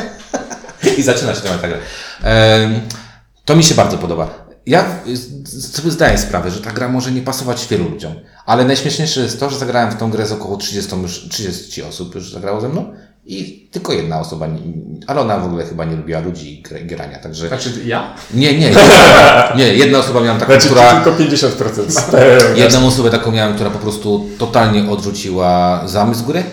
I 0.97 1.04
zaczyna 1.04 1.36
się 1.36 1.41
ta 1.41 1.50
metagra. 1.52 1.78
To 3.45 3.56
mi 3.56 3.63
się 3.63 3.76
bardzo 3.76 3.97
podoba. 3.97 4.47
Ja 4.68 4.86
sobie 5.74 5.92
zdaję 5.92 6.18
sprawę, 6.18 6.52
że 6.52 6.62
ta 6.62 6.72
gra 6.72 6.90
może 6.90 7.12
nie 7.12 7.22
pasować 7.22 7.68
wielu 7.68 7.90
ludziom, 7.90 8.14
ale 8.46 8.66
najśmieszniejsze 8.66 9.22
jest 9.22 9.40
to, 9.40 9.50
że 9.50 9.60
zagrałem 9.60 9.92
w 9.92 9.96
tą 9.98 10.12
grę 10.12 10.26
z 10.26 10.32
około 10.32 10.58
30, 10.58 10.96
już, 10.96 11.30
30 11.30 11.84
osób 11.84 12.16
już 12.16 12.32
zagrało 12.34 12.62
ze 12.62 12.70
mną 12.70 12.94
i 13.26 13.70
tylko 13.72 13.94
jedna 13.94 14.20
osoba, 14.20 14.48
ale 15.08 15.22
ona 15.22 15.38
w 15.40 15.46
ogóle 15.46 15.66
chyba 15.66 15.86
nie 15.86 15.96
lubiła 15.96 16.20
ludzi 16.20 16.60
i 16.60 16.64
gr- 16.64 16.86
grania, 16.86 17.20
także... 17.20 17.48
Znaczy 17.48 17.72
ja? 17.86 18.14
Nie, 18.34 18.60
nie, 18.60 18.72
nie, 19.58 19.74
jedna 19.74 20.00
osoba 20.00 20.22
miałam 20.22 20.40
taką, 20.40 20.52
Znaczy 20.54 20.68
która... 20.68 21.02
tylko 21.02 21.24
50% 21.24 21.92
spełniasz. 21.92 22.44
Jedną 22.64 22.88
osobę 22.88 23.10
taką 23.10 23.32
miałem, 23.32 23.56
która 23.56 23.70
po 23.70 23.80
prostu 23.80 24.26
totalnie 24.38 24.92
odrzuciła 24.92 25.82
zamysł 25.86 26.26
gry. 26.26 26.44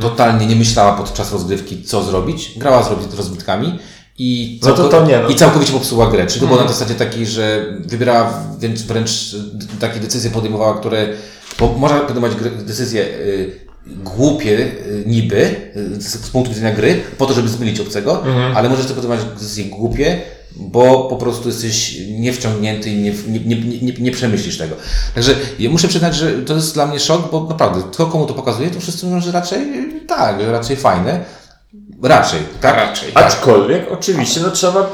Totalnie 0.00 0.46
nie 0.46 0.56
myślała 0.56 0.92
podczas 0.92 1.32
rozgrywki, 1.32 1.82
co 1.82 2.02
zrobić. 2.02 2.58
Grała 2.58 2.82
z 2.82 2.88
roz- 2.90 3.14
rozbitkami 3.16 3.78
i, 4.24 4.60
No 4.62 4.88
to 4.88 5.06
nie, 5.06 5.18
no. 5.18 5.28
i 5.28 5.34
całkowicie 5.34 5.72
popsuła 5.72 6.10
grę. 6.10 6.26
Czyli 6.26 6.40
to 6.40 6.46
było 6.46 6.60
na 6.60 6.68
zasadzie 6.68 6.94
takiej, 6.94 7.26
że 7.26 7.76
wybierała 7.80 8.44
wręcz, 8.58 8.80
wręcz 8.80 9.36
takie 9.80 10.00
decyzje 10.00 10.30
podejmowała, 10.30 10.74
które. 10.74 11.08
Bo 11.58 11.74
można 11.78 12.00
podejmować 12.00 12.32
decyzje 12.66 13.02
y, 13.02 13.50
głupie 13.86 14.58
y, 14.58 15.04
niby 15.06 15.56
y, 15.76 16.02
z, 16.02 16.30
punktu 16.30 16.50
widzenia 16.54 16.74
gry, 16.74 17.00
po 17.18 17.26
to, 17.26 17.34
żeby 17.34 17.48
zmylić 17.48 17.80
obcego, 17.80 18.22
ale 18.54 18.68
możesz 18.68 18.86
też 18.86 18.94
podejmować 18.94 19.24
decyzje 19.34 19.64
głupie, 19.64 20.20
bo 20.56 21.04
po 21.10 21.16
prostu 21.16 21.48
jesteś 21.48 21.98
niewciągnięty 22.18 22.90
i 22.90 22.96
nie, 23.02 23.12
nie, 23.28 23.56
nie, 23.82 23.92
nie, 23.92 24.10
przemyślisz 24.10 24.58
tego. 24.58 24.76
Także 25.14 25.34
ja 25.58 25.70
muszę 25.70 25.88
przyznać, 25.88 26.14
że 26.14 26.32
to 26.32 26.54
jest 26.54 26.74
dla 26.74 26.86
mnie 26.86 27.00
szok, 27.00 27.30
bo 27.30 27.46
naprawdę, 27.50 27.82
kto 27.92 28.06
komu 28.06 28.26
to 28.26 28.34
pokazuje, 28.34 28.70
to 28.70 28.80
wszyscy 28.80 29.06
mówią, 29.06 29.20
że 29.20 29.32
raczej 29.32 29.62
y, 29.62 30.00
tak, 30.06 30.40
że 30.40 30.52
raczej 30.52 30.76
fajne. 30.76 31.24
Raczej, 32.02 32.40
tak? 32.60 32.76
Raczej. 32.76 33.10
Aczkolwiek 33.14 33.86
oczywiście 33.92 34.40
no, 34.40 34.50
trzeba 34.50 34.90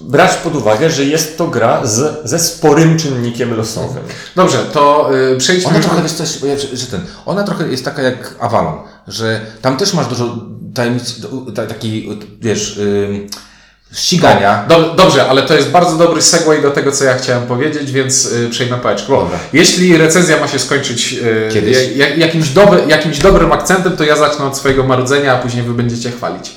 brać 0.00 0.34
pod 0.34 0.56
uwagę, 0.56 0.90
że 0.90 1.04
jest 1.04 1.38
to 1.38 1.46
gra 1.46 1.86
z, 1.86 2.28
ze 2.30 2.38
sporym 2.38 2.98
czynnikiem 2.98 3.56
losowym. 3.56 4.02
Dobrze, 4.36 4.58
to 4.58 5.10
y, 5.32 5.36
przejdźmy 5.38 5.70
Ona 5.70 5.80
trochę, 5.80 6.02
wiesz 6.02 6.12
coś, 6.12 6.28
że, 6.60 6.76
że 6.76 6.86
ten, 6.86 7.00
ona 7.26 7.42
trochę 7.44 7.68
jest 7.68 7.84
taka 7.84 8.02
jak 8.02 8.34
Avalon, 8.40 8.78
że 9.08 9.40
tam 9.62 9.76
też 9.76 9.94
masz 9.94 10.06
dużo 10.06 10.36
tajemnic, 10.74 11.14
ta- 11.54 11.66
takiej, 11.66 12.08
wiesz, 12.40 12.78
ym, 12.78 13.28
ścigania. 13.94 14.64
Do, 14.68 14.94
dobrze, 14.94 15.28
ale 15.28 15.42
to 15.42 15.54
jest 15.54 15.70
bardzo 15.70 15.96
dobry 15.96 16.22
segue 16.22 16.62
do 16.62 16.70
tego, 16.70 16.92
co 16.92 17.04
ja 17.04 17.14
chciałem 17.14 17.42
powiedzieć, 17.46 17.92
więc 17.92 18.26
y, 18.32 18.48
przejdźmy 18.50 18.78
pałeczkę. 18.78 19.06
Bo 19.08 19.20
Dobra. 19.22 19.38
Jeśli 19.52 19.96
recenzja 19.96 20.40
ma 20.40 20.48
się 20.48 20.58
skończyć 20.58 21.12
y, 21.12 21.48
Kiedyś. 21.52 21.76
ja- 21.96 22.08
ja- 22.08 22.16
jakimś, 22.16 22.48
doby, 22.48 22.82
jakimś 22.88 23.18
dobrym 23.18 23.52
akcentem, 23.52 23.96
to 23.96 24.04
ja 24.04 24.16
zacznę 24.16 24.44
od 24.46 24.56
swojego 24.56 24.82
marudzenia, 24.84 25.34
a 25.34 25.38
później 25.38 25.62
wy 25.64 25.74
będziecie 25.74 26.10
chwalić. 26.10 26.54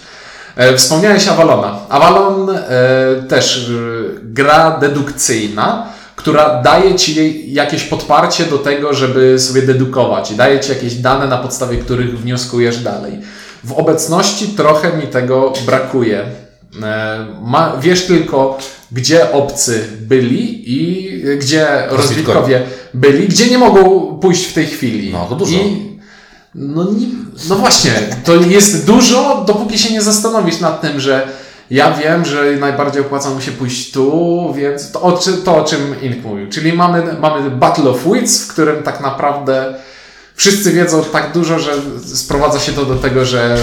E, 0.55 0.77
wspomniałeś 0.77 1.27
Avalona. 1.27 1.79
Avalon 1.89 2.49
e, 2.49 2.63
też 3.29 3.69
e, 3.69 3.71
gra 4.23 4.77
dedukcyjna, 4.81 5.87
która 6.15 6.61
daje 6.61 6.95
ci 6.95 7.43
jakieś 7.53 7.83
podparcie 7.83 8.45
do 8.45 8.57
tego, 8.57 8.93
żeby 8.93 9.39
sobie 9.39 9.61
dedukować 9.61 10.31
i 10.31 10.35
daje 10.35 10.59
ci 10.59 10.69
jakieś 10.69 10.93
dane, 10.95 11.27
na 11.27 11.37
podstawie 11.37 11.77
których 11.77 12.19
wnioskujesz 12.19 12.77
dalej. 12.77 13.21
W 13.63 13.73
obecności 13.73 14.47
trochę 14.47 14.97
mi 14.97 15.07
tego 15.07 15.53
brakuje. 15.65 16.25
E, 16.83 17.25
Ma, 17.41 17.77
wiesz 17.81 18.05
tylko, 18.05 18.57
gdzie 18.91 19.31
obcy 19.31 19.87
byli 20.01 20.71
i 20.71 21.21
gdzie 21.37 21.67
rozbitkowie 21.89 22.63
byli, 22.93 23.27
gdzie 23.27 23.49
nie 23.49 23.57
mogą 23.57 24.05
pójść 24.19 24.45
w 24.45 24.53
tej 24.53 24.65
chwili. 24.65 25.13
No, 25.13 25.25
to 25.29 25.35
dużo. 25.35 25.57
I, 25.57 25.95
no, 26.55 26.83
nie, 26.83 27.07
no 27.49 27.55
właśnie, 27.55 27.91
to 28.23 28.35
jest 28.35 28.85
dużo, 28.85 29.43
dopóki 29.47 29.79
się 29.79 29.93
nie 29.93 30.01
zastanowisz 30.01 30.59
nad 30.59 30.81
tym, 30.81 30.99
że 30.99 31.27
Ja 31.69 31.91
wiem, 31.91 32.25
że 32.25 32.51
najbardziej 32.59 33.01
opłaca 33.01 33.29
mu 33.29 33.41
się 33.41 33.51
pójść 33.51 33.91
tu, 33.91 34.53
więc 34.53 34.91
to, 34.91 35.01
o, 35.01 35.19
to 35.45 35.57
o 35.57 35.63
czym 35.63 35.95
Ink 36.01 36.23
mówił. 36.23 36.49
Czyli 36.49 36.73
mamy, 36.73 37.03
mamy 37.19 37.51
Battle 37.51 37.89
of 37.89 38.03
Wits, 38.03 38.43
w 38.43 38.47
którym 38.47 38.83
tak 38.83 39.01
naprawdę 39.01 39.73
wszyscy 40.35 40.71
wiedzą 40.71 41.03
tak 41.03 41.31
dużo, 41.33 41.59
że 41.59 41.71
sprowadza 42.15 42.59
się 42.59 42.71
to 42.71 42.85
do 42.85 42.95
tego, 42.95 43.25
że 43.25 43.57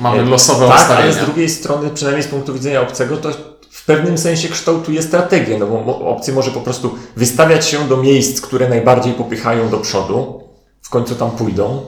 mamy 0.00 0.24
losowe 0.24 0.68
tak, 0.68 0.76
ale 0.76 0.84
ustawienia. 0.84 1.12
z 1.12 1.24
drugiej 1.26 1.48
strony, 1.50 1.90
przynajmniej 1.90 2.24
z 2.24 2.28
punktu 2.28 2.54
widzenia 2.54 2.80
obcego, 2.80 3.16
to 3.16 3.28
w 3.70 3.84
pewnym 3.84 4.18
sensie 4.18 4.48
kształtuje 4.48 5.02
strategię, 5.02 5.58
no 5.58 5.66
bo 5.66 5.98
obcy 6.08 6.32
może 6.32 6.50
po 6.50 6.60
prostu 6.60 6.94
wystawiać 7.16 7.66
się 7.66 7.88
do 7.88 7.96
miejsc, 7.96 8.40
które 8.40 8.68
najbardziej 8.68 9.12
popychają 9.12 9.68
do 9.68 9.78
przodu, 9.78 10.42
w 10.82 10.90
końcu 10.90 11.14
tam 11.14 11.30
pójdą. 11.30 11.80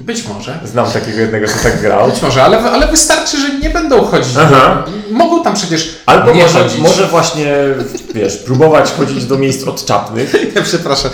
Być 0.00 0.28
może. 0.28 0.60
Znam 0.64 0.90
takiego 0.90 1.18
jednego, 1.20 1.46
co 1.48 1.54
tak 1.62 1.80
grał. 1.80 2.10
Być 2.10 2.22
może, 2.22 2.44
ale, 2.44 2.58
ale 2.60 2.88
wystarczy, 2.88 3.40
że 3.40 3.58
nie 3.58 3.70
będą 3.70 4.04
chodzić. 4.04 4.32
Aha. 4.40 4.84
Mogą 5.10 5.42
tam 5.44 5.54
przecież 5.54 5.98
Albo 6.06 6.32
nie 6.32 6.42
może, 6.42 6.62
chodzić. 6.62 6.78
może 6.80 7.06
właśnie, 7.06 7.54
wiesz, 8.14 8.36
próbować 8.36 8.92
chodzić 8.92 9.24
do 9.24 9.38
miejsc 9.38 9.64
odczapnych. 9.68 10.34
Ja 10.54 10.62
przepraszam. 10.62 11.10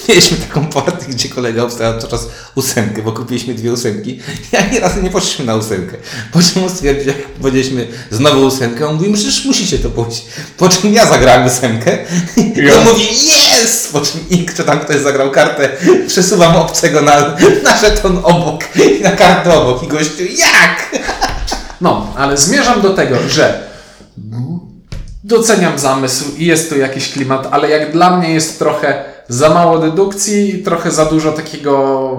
Mieliśmy 0.08 0.36
taką 0.36 0.66
partię, 0.66 1.06
gdzie 1.08 1.28
kolega 1.28 1.62
obstawiał 1.62 2.00
cały 2.00 2.10
czas 2.10 2.28
ósemkę, 2.54 3.02
bo 3.02 3.12
kupiliśmy 3.12 3.54
dwie 3.54 3.72
ósemki. 3.72 4.20
Ja 4.52 4.58
ani 4.58 4.80
razu 4.80 5.02
nie 5.02 5.10
poszliśmy 5.10 5.44
na 5.44 5.56
ósemkę. 5.56 5.96
Po 6.32 6.38
czym 6.42 6.68
stwierdził, 6.68 7.06
jak 7.06 7.22
powiedzieliśmy 7.22 7.88
znowu 8.10 8.46
ósemkę, 8.46 8.88
on 8.88 8.94
mówi, 8.94 9.12
przecież 9.14 9.44
musicie 9.44 9.78
to 9.78 9.90
pójść. 9.90 10.24
Po 10.56 10.68
czym 10.68 10.94
ja 10.94 11.06
zagrałem 11.06 11.46
ósemkę 11.46 11.98
i 12.36 12.70
on 12.70 12.84
mówi, 12.84 13.04
yes! 13.04 13.88
Po 13.92 14.00
czym 14.00 14.20
Ink, 14.30 14.54
czy 14.54 14.64
tam 14.64 14.80
ktoś 14.80 14.96
zagrał 14.96 15.30
kartę, 15.30 15.68
przesuwam 16.06 16.56
obcego 16.56 17.02
na, 17.02 17.36
na 17.62 17.76
żeton 17.80 18.20
obok 18.22 18.64
i 18.76 19.02
na 19.02 19.10
kartę 19.10 19.54
obok 19.54 19.82
i 19.82 19.86
gościu, 19.86 20.24
jak? 20.36 21.02
No, 21.80 22.14
ale 22.16 22.36
zmierzam 22.36 22.80
do 22.80 22.94
tego, 22.94 23.16
że 23.28 23.70
doceniam 25.24 25.78
zamysł 25.78 26.24
i 26.38 26.46
jest 26.46 26.70
tu 26.70 26.78
jakiś 26.78 27.12
klimat, 27.12 27.48
ale 27.50 27.70
jak 27.70 27.92
dla 27.92 28.16
mnie 28.16 28.34
jest 28.34 28.58
trochę 28.58 29.09
za 29.30 29.50
mało 29.50 29.78
dedukcji 29.78 30.54
i 30.54 30.62
trochę 30.62 30.90
za 30.90 31.04
dużo 31.04 31.32
takiego 31.32 32.10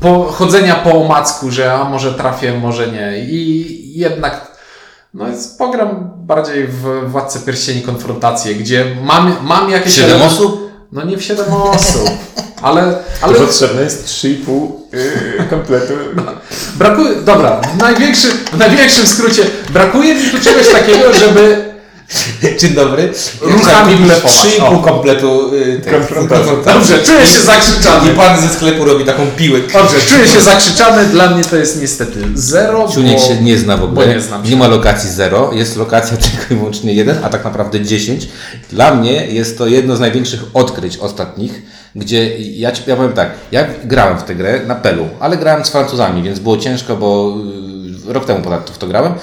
po, 0.00 0.24
chodzenia 0.24 0.74
po 0.74 1.04
omacku, 1.04 1.50
że 1.50 1.72
a 1.72 1.84
może 1.84 2.14
trafię, 2.14 2.58
może 2.58 2.88
nie. 2.88 3.18
I 3.18 3.98
jednak 3.98 4.50
no 5.14 5.28
jest, 5.28 5.58
pogram 5.58 6.10
bardziej 6.16 6.66
w 6.66 7.10
Władce 7.10 7.40
Pierścieni 7.40 7.82
konfrontację, 7.82 8.54
gdzie 8.54 8.96
mam, 9.02 9.36
mam 9.42 9.70
jakieś... 9.70 9.94
Siedem 9.94 10.22
osób? 10.22 10.70
No 10.92 11.04
nie 11.04 11.16
w 11.16 11.22
7 11.22 11.52
osób, 11.52 12.10
ale... 12.62 12.98
ale... 13.22 13.34
Potrzebne 13.34 13.82
jest 13.82 14.06
3,5 14.06 14.68
yy, 14.92 15.44
kompletu. 15.50 15.92
Brakuje, 16.76 17.14
dobra, 17.14 17.60
w 17.60 17.78
największym, 17.78 18.30
w 18.30 18.58
największym 18.58 19.06
skrócie, 19.06 19.42
brakuje 19.70 20.14
mi 20.14 20.30
tu 20.30 20.40
czegoś 20.40 20.68
takiego, 20.68 21.12
żeby 21.12 21.69
Dzień 22.60 22.74
dobry. 22.74 23.12
Ruchami. 23.40 23.96
Trzy 24.26 24.48
i 24.58 24.60
pół 24.60 24.80
kompletu 24.80 25.54
y, 25.54 25.80
tej- 25.84 25.92
Konfrontacji. 25.92 26.52
Dobrze, 26.74 26.98
czuję 26.98 27.26
się 27.26 27.40
I 27.40 27.42
zakrzyczany. 27.42 28.14
pan 28.14 28.40
ze 28.40 28.48
sklepu 28.48 28.84
robi 28.84 29.04
taką 29.04 29.26
piłę. 29.36 29.60
Dobrze, 29.72 29.96
czuję 30.10 30.28
się 30.28 30.40
zakrzyczany, 30.40 31.04
dla 31.04 31.30
mnie 31.30 31.44
to 31.44 31.56
jest 31.56 31.80
niestety 31.80 32.20
zero, 32.34 32.86
bo... 32.86 33.18
się 33.18 33.42
nie 33.42 33.58
zna 33.58 33.76
w 33.76 33.84
ogóle. 33.84 34.16
nie 34.44 34.56
ma 34.56 34.68
lokacji 34.68 35.10
0, 35.10 35.50
jest 35.52 35.76
lokacja 35.76 36.16
tylko 36.16 36.54
i 36.54 36.56
wyłącznie 36.56 36.94
1, 36.94 37.18
a 37.24 37.28
tak 37.28 37.44
naprawdę 37.44 37.80
10. 37.80 38.28
Dla 38.70 38.94
mnie 38.94 39.26
jest 39.26 39.58
to 39.58 39.66
jedno 39.66 39.96
z 39.96 40.00
największych 40.00 40.40
odkryć 40.54 40.96
ostatnich, 40.96 41.62
gdzie 41.96 42.38
ja, 42.38 42.72
ja 42.86 42.96
powiem 42.96 43.12
tak, 43.12 43.30
ja 43.52 43.66
grałem 43.84 44.18
w 44.18 44.22
tę 44.22 44.34
grę 44.34 44.60
na 44.66 44.74
Pelu, 44.74 45.08
ale 45.20 45.36
grałem 45.36 45.64
z 45.64 45.68
Francuzami, 45.68 46.22
więc 46.22 46.38
było 46.38 46.56
ciężko, 46.56 46.96
bo 46.96 47.36
y, 48.08 48.12
rok 48.12 48.24
temu 48.24 48.42
ponad 48.42 48.70
w 48.70 48.78
to 48.78 48.86
grałem. 48.86 49.14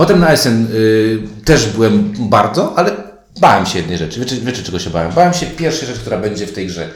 Potem 0.00 0.20
na 0.20 0.36
SN 0.36 0.66
y, 0.74 1.18
też 1.44 1.66
byłem 1.66 2.12
bardzo, 2.18 2.78
ale 2.78 2.92
bałem 3.40 3.66
się 3.66 3.78
jednej 3.78 3.98
rzeczy. 3.98 4.20
Wiecie, 4.20 4.36
wiecie 4.36 4.62
czego 4.62 4.78
się 4.78 4.90
bałem? 4.90 5.12
Bałem 5.12 5.34
się 5.34 5.46
pierwszej 5.46 5.88
rzeczy, 5.88 6.00
która 6.00 6.18
będzie 6.18 6.46
w 6.46 6.52
tej 6.52 6.66
grze. 6.66 6.88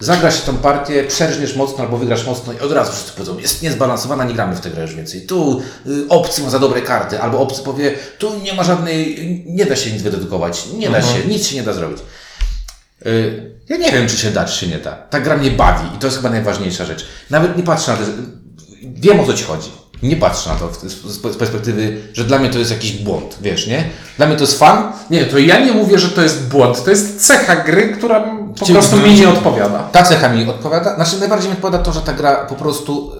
Zagrasz 0.00 0.40
tą 0.40 0.56
partię, 0.56 1.04
przerżniesz 1.04 1.56
mocno 1.56 1.84
albo 1.84 1.98
wygrasz 1.98 2.26
mocno 2.26 2.52
i 2.52 2.58
od 2.58 2.72
razu 2.72 2.92
wszyscy 2.92 3.12
powiedzą, 3.12 3.38
jest 3.38 3.62
niezbalansowana, 3.62 4.24
nie 4.24 4.34
gramy 4.34 4.56
w 4.56 4.60
tę 4.60 4.70
grę 4.70 4.82
już 4.82 4.94
więcej. 4.94 5.26
Tu 5.26 5.62
y, 5.86 6.08
obcy 6.08 6.42
ma 6.42 6.50
za 6.50 6.58
dobre 6.58 6.82
karty, 6.82 7.20
albo 7.20 7.38
obcy 7.38 7.62
powie, 7.62 7.94
tu 8.18 8.38
nie 8.38 8.54
ma 8.54 8.64
żadnej, 8.64 9.44
nie 9.46 9.66
da 9.66 9.76
się 9.76 9.92
nic 9.92 10.02
wydedukować, 10.02 10.66
nie 10.78 10.90
da 10.90 11.02
się, 11.02 11.28
nic 11.28 11.46
się 11.46 11.56
nie 11.56 11.62
da 11.62 11.72
zrobić. 11.72 11.98
Y, 13.06 13.52
ja 13.68 13.76
nie 13.76 13.92
wiem, 13.92 14.08
czy 14.08 14.16
się 14.16 14.30
da, 14.30 14.44
czy 14.44 14.60
się 14.60 14.66
nie 14.66 14.78
da. 14.78 14.92
Ta 14.92 15.20
gra 15.20 15.36
mnie 15.36 15.50
bawi 15.50 15.96
i 15.96 15.98
to 15.98 16.06
jest 16.06 16.16
chyba 16.16 16.30
najważniejsza 16.30 16.84
rzecz. 16.84 17.04
Nawet 17.30 17.56
nie 17.56 17.62
patrzę 17.62 17.92
na 17.92 17.96
to, 17.96 18.04
wiem 18.82 19.20
o 19.20 19.26
co 19.26 19.34
ci 19.34 19.44
chodzi. 19.44 19.70
Nie 20.02 20.16
patrzę 20.16 20.50
na 20.50 20.56
to 20.56 20.70
z, 21.32 21.36
perspektywy, 21.36 22.00
że 22.12 22.24
dla 22.24 22.38
mnie 22.38 22.48
to 22.50 22.58
jest 22.58 22.70
jakiś 22.70 22.92
błąd, 22.92 23.36
wiesz, 23.42 23.66
nie? 23.66 23.84
Dla 24.16 24.26
mnie 24.26 24.36
to 24.36 24.42
jest 24.42 24.58
fan, 24.58 24.92
Nie, 25.10 25.24
to 25.24 25.38
ja 25.38 25.58
nie 25.64 25.72
mówię, 25.72 25.98
że 25.98 26.08
to 26.08 26.22
jest 26.22 26.48
błąd, 26.48 26.84
to 26.84 26.90
jest 26.90 27.26
cecha 27.26 27.56
gry, 27.56 27.88
która 27.88 28.20
po 28.58 28.64
Czyli- 28.66 28.72
prostu 28.78 28.96
mi 28.96 29.14
nie 29.14 29.28
odpowiada. 29.28 29.78
Ta 29.78 30.02
cecha 30.02 30.28
mi 30.28 30.50
odpowiada. 30.50 30.94
Znaczy, 30.94 31.18
najbardziej 31.18 31.50
mi 31.50 31.56
odpowiada 31.56 31.84
to, 31.84 31.92
że 31.92 32.00
ta 32.00 32.12
gra 32.12 32.34
po 32.36 32.54
prostu 32.54 33.12
y, 33.12 33.16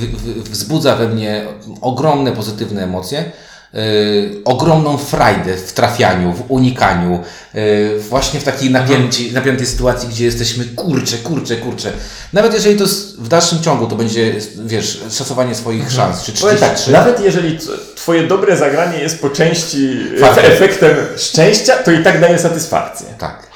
w, 0.00 0.44
w, 0.44 0.50
wzbudza 0.50 0.96
we 0.96 1.08
mnie 1.08 1.44
ogromne 1.80 2.32
pozytywne 2.32 2.82
emocje. 2.84 3.32
Y, 3.76 4.42
ogromną 4.44 4.98
frajdę 4.98 5.56
w 5.56 5.72
trafianiu, 5.72 6.32
w 6.32 6.50
unikaniu, 6.50 7.22
y, 7.54 7.98
właśnie 8.08 8.40
w 8.40 8.44
takiej 8.44 8.70
napięci, 8.70 9.32
napiętej 9.32 9.66
sytuacji, 9.66 10.08
gdzie 10.08 10.24
jesteśmy 10.24 10.64
kurcze, 10.64 11.18
kurcze, 11.18 11.56
kurcze. 11.56 11.92
Nawet 12.32 12.54
jeżeli 12.54 12.76
to 12.76 12.84
w 13.18 13.28
dalszym 13.28 13.62
ciągu 13.62 13.86
to 13.86 13.96
będzie, 13.96 14.34
wiesz, 14.64 15.02
szacowanie 15.10 15.54
swoich 15.54 15.92
szans, 15.92 16.22
czy 16.24 16.32
Powiem 16.32 16.58
tak, 16.58 16.74
33. 16.74 16.92
nawet 16.92 17.20
jeżeli 17.20 17.58
twoje 17.96 18.26
dobre 18.26 18.56
zagranie 18.56 18.98
jest 18.98 19.20
po 19.20 19.30
części 19.30 19.98
Faktem. 20.20 20.52
efektem 20.52 20.96
szczęścia, 21.16 21.76
to 21.76 21.90
i 21.90 22.02
tak 22.02 22.20
daje 22.20 22.38
satysfakcję. 22.38 23.06
Tak. 23.18 23.54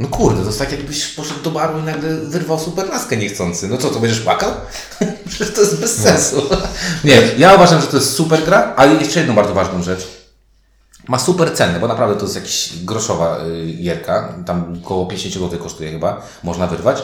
No 0.00 0.08
kurde, 0.08 0.40
to 0.40 0.46
jest 0.46 0.58
tak 0.58 0.72
jakbyś 0.72 1.06
poszedł 1.06 1.40
do 1.40 1.50
baru 1.50 1.78
i 1.78 1.82
nagle 1.82 2.16
wyrwał 2.16 2.58
super 2.58 2.88
laskę 2.88 3.16
niechcący. 3.16 3.68
No 3.68 3.76
co, 3.78 3.90
to 3.90 4.00
będziesz 4.00 4.20
płakał? 4.20 4.50
Przecież 5.28 5.54
to 5.54 5.60
jest 5.60 5.80
bez 5.80 5.96
sensu. 5.96 6.42
Nie, 7.04 7.22
ja 7.38 7.54
uważam, 7.54 7.80
że 7.80 7.86
to 7.86 7.96
jest 7.96 8.14
super 8.14 8.44
gra, 8.44 8.74
ale 8.76 8.94
jeszcze 8.94 9.20
jedną 9.20 9.34
bardzo 9.34 9.54
ważną 9.54 9.82
rzecz. 9.82 10.08
Ma 11.08 11.18
super 11.18 11.56
cenę, 11.56 11.80
bo 11.80 11.88
naprawdę 11.88 12.16
to 12.16 12.22
jest 12.22 12.34
jakaś 12.34 12.70
groszowa 12.84 13.38
y, 13.38 13.72
gierka. 13.72 14.34
Tam 14.46 14.80
około 14.84 15.06
50 15.06 15.34
zł 15.34 15.58
kosztuje 15.58 15.90
chyba, 15.90 16.22
można 16.42 16.66
wyrwać. 16.66 17.02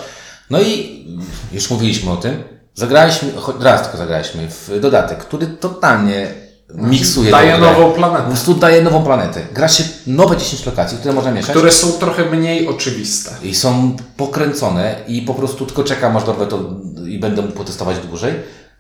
No 0.50 0.60
i 0.60 1.04
już 1.52 1.70
mówiliśmy 1.70 2.10
o 2.10 2.16
tym. 2.16 2.42
Zagraliśmy, 2.74 3.32
choć 3.36 3.56
raz 3.60 3.82
tylko 3.82 3.98
zagraliśmy 3.98 4.48
w 4.48 4.80
dodatek, 4.80 5.18
który 5.18 5.46
totalnie 5.46 6.43
miksuje 6.74 7.30
Daje 7.30 7.58
nową 7.58 7.90
Po 7.90 7.92
planetę, 7.92 8.24
prostu 8.28 8.54
daje 8.54 8.82
nową 8.82 9.04
planetę. 9.04 9.40
Gra 9.52 9.68
się 9.68 9.84
nowe 10.06 10.36
10 10.36 10.66
lokacji, 10.66 10.98
które 10.98 11.14
można 11.14 11.30
mieszać. 11.30 11.50
które 11.50 11.72
są 11.72 11.92
trochę 11.92 12.24
mniej 12.24 12.68
oczywiste. 12.68 13.30
I 13.42 13.54
są 13.54 13.96
pokręcone 14.16 14.96
i 15.08 15.22
po 15.22 15.34
prostu 15.34 15.66
tylko 15.66 15.84
czekam 15.84 16.16
aż 16.16 16.24
dorwę 16.24 16.46
to 16.46 16.70
i 17.06 17.18
będę 17.18 17.42
mógł 17.42 17.54
potestować 17.54 17.96
dłużej. 17.98 18.34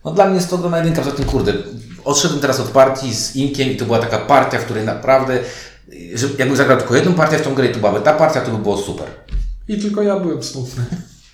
No 0.04 0.10
dla 0.10 0.26
mnie 0.26 0.34
jest 0.36 0.50
to 0.50 0.56
ogromna 0.56 0.78
jedynka, 0.78 1.02
poza 1.02 1.16
tym 1.16 1.24
kurde, 1.24 1.52
odszedłem 2.04 2.40
teraz 2.40 2.60
od 2.60 2.68
partii 2.68 3.14
z 3.14 3.36
Inkiem 3.36 3.68
i 3.68 3.76
to 3.76 3.84
była 3.84 3.98
taka 3.98 4.18
partia, 4.18 4.58
w 4.58 4.64
której 4.64 4.84
naprawdę, 4.84 5.38
że 6.14 6.26
jakbym 6.38 6.56
zagrał 6.56 6.78
tylko 6.78 6.94
jedną 6.94 7.14
partię 7.14 7.38
w 7.38 7.42
tą 7.42 7.54
grę 7.54 7.66
i 7.66 7.72
to 7.72 7.78
byłaby 7.78 8.00
ta 8.00 8.12
partia, 8.12 8.40
to 8.40 8.50
by 8.50 8.58
było 8.58 8.78
super. 8.78 9.06
I 9.68 9.78
tylko 9.78 10.02
ja 10.02 10.20
byłem 10.20 10.42
smutny. 10.42 10.84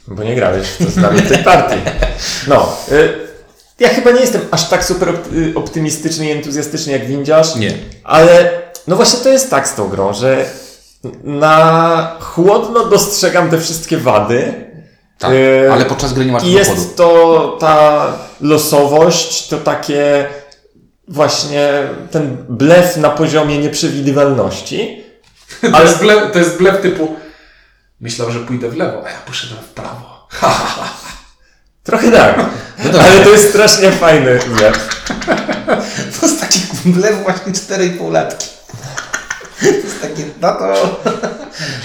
Bo 0.08 0.22
nie 0.22 0.34
grałeś 0.34 0.66
w 0.66 1.28
tej 1.28 1.44
partii. 1.44 1.76
No. 2.48 2.72
Y, 2.92 3.29
ja 3.80 3.88
chyba 3.88 4.10
nie 4.10 4.20
jestem 4.20 4.40
aż 4.50 4.68
tak 4.68 4.84
super 4.84 5.08
opt- 5.08 5.56
optymistyczny 5.56 6.26
i 6.26 6.30
entuzjastyczny 6.30 6.92
jak 6.92 7.06
windziarz. 7.06 7.54
Nie. 7.56 7.72
Ale 8.04 8.50
no 8.86 8.96
właśnie 8.96 9.18
to 9.20 9.28
jest 9.28 9.50
tak 9.50 9.68
z 9.68 9.74
tą 9.74 9.88
grą, 9.88 10.12
że 10.14 10.44
na 11.24 12.16
chłodno 12.20 12.84
dostrzegam 12.84 13.50
te 13.50 13.58
wszystkie 13.60 13.98
wady. 13.98 14.54
Tak, 15.18 15.30
Y, 15.32 15.68
ale 15.72 15.84
podczas 15.84 16.12
gry 16.12 16.26
nie 16.26 16.32
masz 16.32 16.42
I 16.42 16.46
powodu. 16.46 16.58
jest 16.70 16.96
to 16.96 17.56
ta 17.60 18.06
losowość, 18.40 19.48
to 19.48 19.56
takie 19.58 20.26
właśnie 21.08 21.68
ten 22.10 22.36
blef 22.48 22.96
na 22.96 23.10
poziomie 23.10 23.58
nieprzewidywalności. 23.58 25.04
To 25.72 25.82
jest, 25.82 25.98
blef, 25.98 26.32
to 26.32 26.38
jest 26.38 26.58
blef 26.58 26.80
typu 26.82 27.16
myślał, 28.00 28.30
że 28.30 28.40
pójdę 28.40 28.68
w 28.68 28.76
lewo, 28.76 29.02
a 29.06 29.10
ja 29.10 29.18
poszedłem 29.26 29.60
w 29.64 29.68
prawo. 29.68 30.28
Trochę 31.84 32.10
tak. 32.12 32.44
No. 32.84 32.98
Ale 33.00 33.24
to 33.24 33.30
jest 33.30 33.48
strasznie 33.48 33.92
fajny 33.92 34.38
blef. 34.56 34.88
To 36.20 36.26
jest 36.26 36.40
taki 36.40 36.60
wlew 36.84 37.22
właśnie 37.22 37.52
4,5 37.52 38.12
latki. 38.12 38.46
To 39.60 39.66
jest 39.66 40.00
takie, 40.02 40.24
no 40.40 40.48
to... 40.52 41.00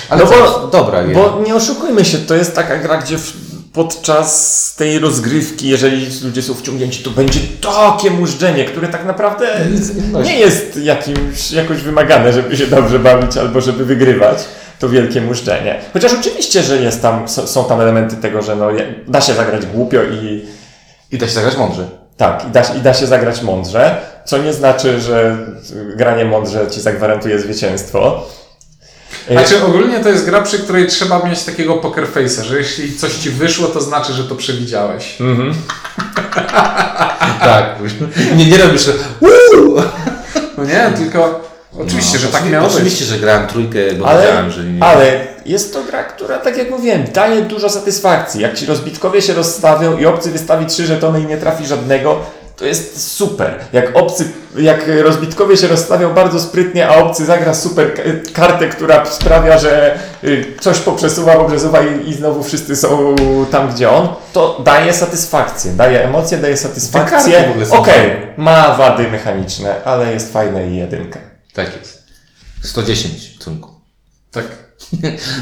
Ale 0.10 0.24
No 0.24 0.32
no 0.32 0.38
bo- 0.38 0.68
dobra. 0.68 1.04
Bo 1.14 1.42
nie 1.46 1.56
oszukujmy 1.56 2.06
się, 2.06 2.18
to 2.18 2.36
jest 2.36 2.56
taka 2.56 2.78
gra, 2.78 2.98
gdzie 2.98 3.18
w, 3.18 3.34
podczas 3.74 4.74
tej 4.78 5.00
rozgrywki, 5.00 5.68
jeżeli 5.70 6.08
ludzie 6.24 6.42
są 6.42 6.54
wciągnięci, 6.54 7.04
to 7.04 7.10
będzie 7.10 7.40
takie 7.62 8.12
mużdżenie, 8.12 8.66
które 8.66 8.88
tak 8.88 9.06
naprawdę 9.06 9.48
nie 10.24 10.40
jest 10.40 10.78
jakimś, 10.78 11.52
jakoś 11.52 11.82
wymagane, 11.82 12.34
żeby 12.34 12.58
się 12.58 12.68
dobrze 12.68 13.00
bawić 13.00 13.38
albo 13.38 13.62
żeby 13.62 13.86
wygrywać. 13.86 14.38
To 14.80 14.90
wielkie 14.90 15.22
mużdżenie. 15.22 15.80
Chociaż 15.94 16.14
oczywiście, 16.14 16.64
że 16.64 16.78
jest 16.78 17.02
tam, 17.02 17.30
są 17.30 17.66
tam 17.66 17.82
elementy 17.82 18.16
tego, 18.16 18.42
że 18.42 18.56
no, 18.56 18.68
da 19.08 19.22
się 19.22 19.34
zagrać 19.34 19.66
głupio 19.66 20.04
i 20.04 20.46
I 21.12 21.18
da 21.18 21.28
się 21.28 21.34
zagrać 21.34 21.58
mądrze. 21.58 21.88
Tak, 22.18 22.46
i 22.48 22.52
da, 22.52 22.64
się- 22.64 22.76
i 22.78 22.82
da 22.82 22.94
się 22.94 23.08
zagrać 23.08 23.42
mądrze, 23.42 23.98
co 24.26 24.38
nie 24.38 24.54
znaczy, 24.54 25.02
że 25.02 25.38
granie 25.96 26.26
mądrze 26.26 26.68
ci 26.72 26.82
zagwarantuje 26.82 27.40
zwycięstwo. 27.40 28.28
Znaczy 29.32 29.64
ogólnie 29.64 30.00
to 30.00 30.10
jest 30.10 30.26
gra, 30.26 30.42
przy 30.42 30.60
której 30.60 30.88
trzeba 30.88 31.20
mieć 31.20 31.44
takiego 31.44 31.74
poker 31.78 32.08
face'a, 32.16 32.44
że 32.44 32.58
jeśli 32.58 32.96
coś 32.98 33.14
ci 33.14 33.30
wyszło, 33.30 33.68
to 33.68 33.82
znaczy, 33.82 34.14
że 34.14 34.24
to 34.24 34.36
przewidziałeś. 34.36 35.22
Mhm. 35.22 35.54
Tak. 37.40 37.76
Nie, 38.36 38.46
nie 38.50 38.58
robisz! 38.58 38.90
No 40.58 40.64
nie, 40.64 40.92
tylko 40.98 41.42
oczywiście, 41.82 42.18
że 42.18 42.28
tak 42.28 42.50
miało 42.50 42.68
być. 42.68 42.76
Oczywiście, 42.76 43.06
że 43.06 43.18
grałem 43.18 43.48
trójkę, 43.48 43.80
bo 44.00 44.08
Ale, 44.08 44.22
wiedziałem, 44.22 44.52
że 44.52 44.64
nie. 44.64 44.84
ale 44.84 45.06
jest 45.46 45.74
to 45.74 45.84
gra, 45.84 46.04
która, 46.04 46.38
tak 46.38 46.58
jak 46.58 46.70
mówiłem, 46.70 47.04
daje 47.14 47.42
dużo 47.42 47.70
satysfakcji. 47.70 48.42
Jak 48.42 48.54
ci 48.54 48.66
rozbitkowie 48.66 49.22
się 49.22 49.34
rozstawią 49.34 49.98
i 49.98 50.06
obcy 50.06 50.32
wystawi 50.32 50.66
trzy 50.66 50.86
żetony 50.86 51.22
i 51.22 51.26
nie 51.26 51.38
trafi 51.38 51.66
żadnego, 51.66 52.20
to 52.56 52.66
jest 52.66 53.12
super. 53.18 53.60
Jak 53.74 53.98
obcy, 53.98 54.28
jak 54.58 54.86
rozbitkowie 55.04 55.58
się 55.58 55.68
rozstawią 55.68 56.14
bardzo 56.14 56.40
sprytnie, 56.40 56.88
a 56.88 56.96
obcy 56.96 57.26
zagra 57.26 57.54
super 57.54 57.92
kartę, 58.34 58.68
która 58.68 59.06
sprawia, 59.06 59.58
że 59.58 60.00
y, 60.24 60.46
coś 60.62 60.80
poprzesuwa, 60.80 61.36
poprzesuwa 61.36 61.82
i, 61.82 62.10
i 62.10 62.14
znowu 62.14 62.44
wszyscy 62.44 62.76
są 62.76 63.16
tam, 63.52 63.70
gdzie 63.72 63.90
on, 63.90 64.08
to 64.34 64.62
daje 64.66 64.94
satysfakcję. 64.94 65.72
Daje 65.72 66.04
emocje, 66.04 66.38
daje 66.38 66.58
satysfakcję. 66.58 67.44
w 67.48 67.50
ogóle 67.52 67.66
są 67.66 67.76
Okej, 67.78 67.94
fajne. 67.94 68.18
ma 68.38 68.76
wady 68.76 69.08
mechaniczne, 69.08 69.76
ale 69.86 70.14
jest 70.14 70.34
fajne 70.34 70.68
i 70.68 70.76
jedynka. 70.76 71.35
Tak 71.56 71.78
jest. 71.80 72.04
110 72.64 73.38
w 73.40 73.44
cunku. 73.44 73.70
Tak. 74.32 74.46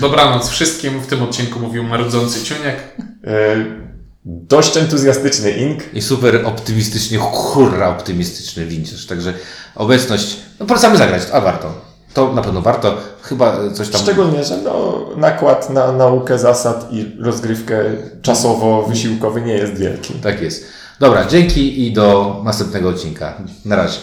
Dobranoc 0.02 0.50
wszystkim. 0.50 1.00
W 1.02 1.08
tym 1.08 1.24
odcinku 1.24 1.60
mówił 1.60 1.84
marudzący 1.84 2.44
ciuniek. 2.44 2.76
Y, 2.78 3.84
dość 4.26 4.78
entuzjastyczny 4.78 5.52
ink. 5.52 5.94
I 5.94 6.02
super 6.02 6.46
optymistycznie, 6.46 7.18
hurra 7.18 7.90
optymistyczny 7.90 8.66
winciarz. 8.66 9.06
Także 9.06 9.34
obecność, 9.76 10.38
no 10.60 10.66
polecamy 10.66 10.98
zagrać, 10.98 11.24
a 11.32 11.42
warto. 11.42 11.94
To 12.14 12.34
na 12.34 12.42
pewno 12.42 12.62
warto. 12.62 12.98
Chyba 13.22 13.70
coś 13.74 13.90
tam... 13.90 14.02
Szczególnie, 14.02 14.44
że 14.44 14.58
no, 14.58 15.06
nakład 15.18 15.70
na 15.70 15.92
naukę 15.92 16.40
zasad 16.40 16.88
i 16.92 17.16
rozgrywkę 17.20 17.84
czasowo-wysiłkowy 18.22 19.42
nie 19.42 19.54
jest 19.54 19.78
wielki. 19.78 20.14
Tak 20.14 20.42
jest. 20.42 20.66
Dobra, 21.00 21.26
dzięki 21.26 21.88
i 21.88 21.94
do 21.94 22.42
następnego 22.46 22.90
odcinka. 22.90 23.38
Na 23.66 23.76
razie. 23.76 24.00